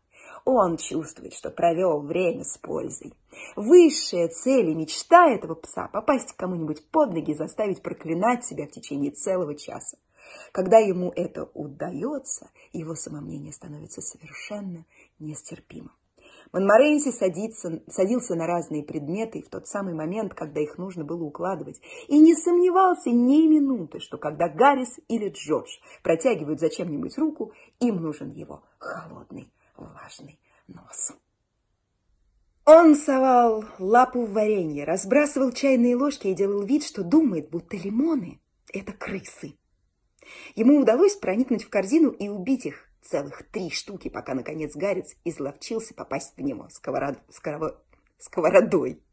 он 0.46 0.78
чувствует, 0.78 1.34
что 1.34 1.50
провел 1.50 2.02
время 2.02 2.44
с 2.44 2.58
пользой. 2.58 3.14
Высшая 3.56 4.30
цель 4.30 4.70
и 4.70 4.76
мечта 4.76 5.30
этого 5.30 5.56
пса– 5.56 5.90
попасть 5.94 6.34
кому-нибудь 6.38 6.90
под 6.92 7.14
ноги 7.14 7.32
и 7.32 7.36
заставить 7.36 7.82
проклинать 7.82 8.46
себя 8.46 8.68
в 8.68 8.72
течение 8.72 9.12
целого 9.12 9.56
часа. 9.56 9.98
Когда 10.52 10.78
ему 10.78 11.12
это 11.16 11.50
удается, 11.54 12.50
его 12.74 12.96
самомнение 12.96 13.52
становится 13.52 14.02
совершенно 14.02 14.86
нестерпимым. 15.20 15.92
Монморенси 16.52 17.12
садится, 17.12 17.82
садился 17.88 18.36
на 18.36 18.46
разные 18.46 18.84
предметы 18.84 19.42
в 19.42 19.50
тот 19.50 19.68
самый 19.68 19.94
момент, 19.94 20.34
когда 20.34 20.62
их 20.62 20.78
нужно 20.78 21.04
было 21.04 21.24
укладывать, 21.24 21.82
и 22.08 22.20
не 22.20 22.36
сомневался 22.36 23.10
ни 23.10 23.48
минуты, 23.48 24.00
что 24.00 24.18
когда 24.18 24.48
Гаррис 24.48 25.00
или 25.08 25.30
Джордж 25.30 25.70
протягивают 26.04 26.60
зачем-нибудь 26.60 27.18
руку, 27.18 27.52
им 27.80 27.98
нужен 27.98 28.32
его 28.32 28.64
холодный, 28.78 29.52
влажный 29.78 30.40
нос. 30.68 31.14
Он 32.66 32.96
совал 32.96 33.64
лапу 33.78 34.26
в 34.26 34.34
варенье, 34.34 34.86
разбрасывал 34.86 35.52
чайные 35.52 35.96
ложки 35.96 36.28
и 36.28 36.34
делал 36.34 36.64
вид, 36.64 36.84
что 36.84 37.04
думает, 37.04 37.50
будто 37.50 37.78
лимоны– 37.78 38.42
это 38.74 38.92
крысы. 38.92 39.56
Ему 40.56 40.80
удалось 40.80 41.16
проникнуть 41.16 41.64
в 41.64 41.70
корзину 41.70 42.10
и 42.10 42.28
убить 42.28 42.66
их 42.66 42.90
целых 43.02 43.44
три 43.52 43.70
штуки, 43.70 44.10
пока, 44.10 44.34
наконец, 44.34 44.76
Гарец 44.76 45.16
изловчился 45.24 45.94
попасть 45.94 46.36
в 46.36 46.42
него 46.42 46.68
сковород... 46.70 47.20
сковород... 47.30 47.84
сковородой. 48.18 49.04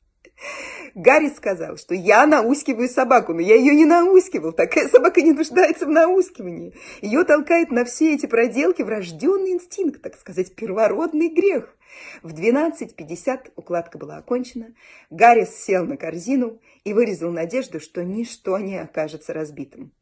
Гарри 0.94 1.28
сказал, 1.28 1.76
что 1.76 1.94
я 1.94 2.26
наускиваю 2.26 2.88
собаку, 2.88 3.32
но 3.32 3.40
я 3.40 3.54
ее 3.56 3.74
не 3.74 3.84
наускивал. 3.84 4.52
Такая 4.52 4.88
собака 4.88 5.22
не 5.22 5.32
нуждается 5.32 5.86
в 5.86 5.90
наускивании. 5.90 6.74
Ее 7.00 7.24
толкает 7.24 7.70
на 7.70 7.84
все 7.84 8.14
эти 8.14 8.26
проделки 8.26 8.82
врожденный 8.82 9.52
инстинкт, 9.52 10.02
так 10.02 10.18
сказать, 10.18 10.54
первородный 10.54 11.28
грех. 11.28 11.76
В 12.22 12.34
12.50 12.34 13.52
укладка 13.56 13.98
была 13.98 14.16
окончена. 14.16 14.74
Гаррис 15.10 15.54
сел 15.54 15.84
на 15.86 15.96
корзину 15.96 16.60
и 16.84 16.92
вырезал 16.92 17.30
надежду, 17.30 17.80
что 17.80 18.04
ничто 18.04 18.58
не 18.58 18.78
окажется 18.78 19.32
разбитым. 19.32 19.92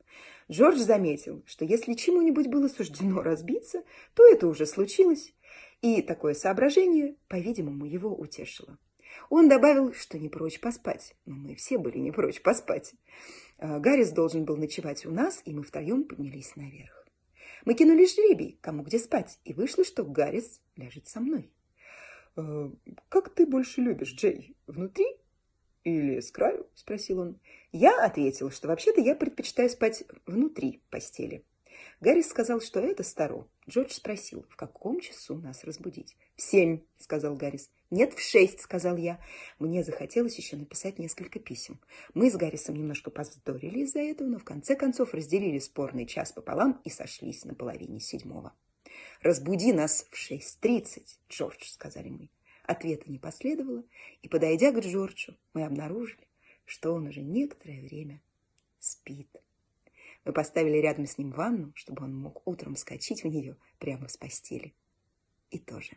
Джордж 0.50 0.78
заметил, 0.78 1.44
что 1.46 1.64
если 1.64 1.94
чему-нибудь 1.94 2.48
было 2.48 2.66
суждено 2.66 3.22
разбиться, 3.22 3.84
то 4.14 4.24
это 4.26 4.48
уже 4.48 4.66
случилось, 4.66 5.32
и 5.80 6.02
такое 6.02 6.34
соображение, 6.34 7.14
по-видимому, 7.28 7.86
его 7.86 8.12
утешило. 8.12 8.76
Он 9.30 9.48
добавил, 9.48 9.94
что 9.94 10.18
не 10.18 10.28
прочь 10.28 10.58
поспать. 10.60 11.14
Но 11.24 11.36
мы 11.36 11.54
все 11.54 11.78
были 11.78 11.98
не 11.98 12.10
прочь 12.10 12.42
поспать. 12.42 12.94
А, 13.58 13.78
Гаррис 13.78 14.10
должен 14.10 14.44
был 14.44 14.56
ночевать 14.56 15.06
у 15.06 15.12
нас, 15.12 15.40
и 15.44 15.54
мы 15.54 15.62
втроем 15.62 16.02
поднялись 16.04 16.56
наверх. 16.56 17.06
Мы 17.64 17.74
кинули 17.74 18.06
жребий, 18.06 18.58
кому 18.60 18.82
где 18.82 18.98
спать, 18.98 19.38
и 19.44 19.54
вышло, 19.54 19.84
что 19.84 20.04
Гаррис 20.04 20.60
ляжет 20.76 21.06
со 21.06 21.20
мной. 21.20 21.52
«Э, 22.36 22.70
«Как 23.08 23.32
ты 23.32 23.46
больше 23.46 23.80
любишь, 23.80 24.14
Джей, 24.14 24.56
внутри 24.66 25.06
или 25.84 26.18
с 26.18 26.32
краю?»– 26.32 26.66
спросил 26.74 27.20
он. 27.20 27.40
Я 27.70 28.04
ответил, 28.04 28.50
что 28.50 28.66
вообще-то 28.66 29.00
я 29.00 29.14
предпочитаю 29.14 29.70
спать 29.70 30.02
внутри 30.26 30.82
постели. 30.90 31.44
Гарри 32.00 32.22
сказал, 32.22 32.60
что 32.60 32.80
это 32.80 33.04
старо. 33.04 33.46
Джордж 33.68 33.92
спросил, 33.92 34.44
в 34.48 34.56
каком 34.56 35.00
часу 35.00 35.36
нас 35.36 35.62
разбудить. 35.62 36.16
«В 36.34 36.42
семь»,— 36.42 36.80
сказал 36.98 37.36
Гаррис. 37.36 37.70
«Нет, 37.90 38.14
в 38.14 38.20
шесть»,— 38.20 38.60
сказал 38.62 38.96
я. 38.96 39.20
Мне 39.58 39.82
захотелось 39.82 40.38
еще 40.38 40.56
написать 40.56 41.00
несколько 41.00 41.40
писем. 41.40 41.80
Мы 42.14 42.30
с 42.30 42.36
Гаррисом 42.36 42.76
немножко 42.76 43.10
поздорили 43.10 43.80
из-за 43.80 43.98
этого, 43.98 44.28
но 44.28 44.38
в 44.38 44.44
конце 44.44 44.76
концов 44.76 45.12
разделили 45.12 45.58
спорный 45.58 46.06
час 46.06 46.30
пополам 46.30 46.80
и 46.84 46.90
сошлись 46.90 47.44
на 47.44 47.54
половине 47.54 47.98
седьмого. 47.98 48.54
«Разбуди 49.22 49.72
нас 49.72 50.06
в 50.10 50.16
шесть 50.16 50.60
тридцать, 50.60 51.18
Джордж»,— 51.28 51.64
сказали 51.64 52.10
мы. 52.10 52.30
Ответа 52.62 53.10
не 53.10 53.18
последовало, 53.18 53.82
и, 54.22 54.28
подойдя 54.28 54.70
к 54.70 54.78
Джорджу, 54.78 55.36
мы 55.52 55.64
обнаружили, 55.64 56.28
что 56.66 56.92
он 56.92 57.08
уже 57.08 57.22
некоторое 57.22 57.80
время 57.80 58.22
спит. 58.78 59.28
Мы 60.24 60.32
поставили 60.32 60.76
рядом 60.76 61.06
с 61.06 61.18
ним 61.18 61.32
ванну, 61.32 61.72
чтобы 61.74 62.04
он 62.04 62.14
мог 62.14 62.46
утром 62.46 62.76
скачать 62.76 63.24
в 63.24 63.26
нее 63.26 63.56
прямо 63.78 64.06
с 64.06 64.16
постели. 64.16 64.74
И 65.50 65.58
тоже 65.58 65.96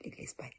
легли 0.00 0.26
спать. 0.26 0.54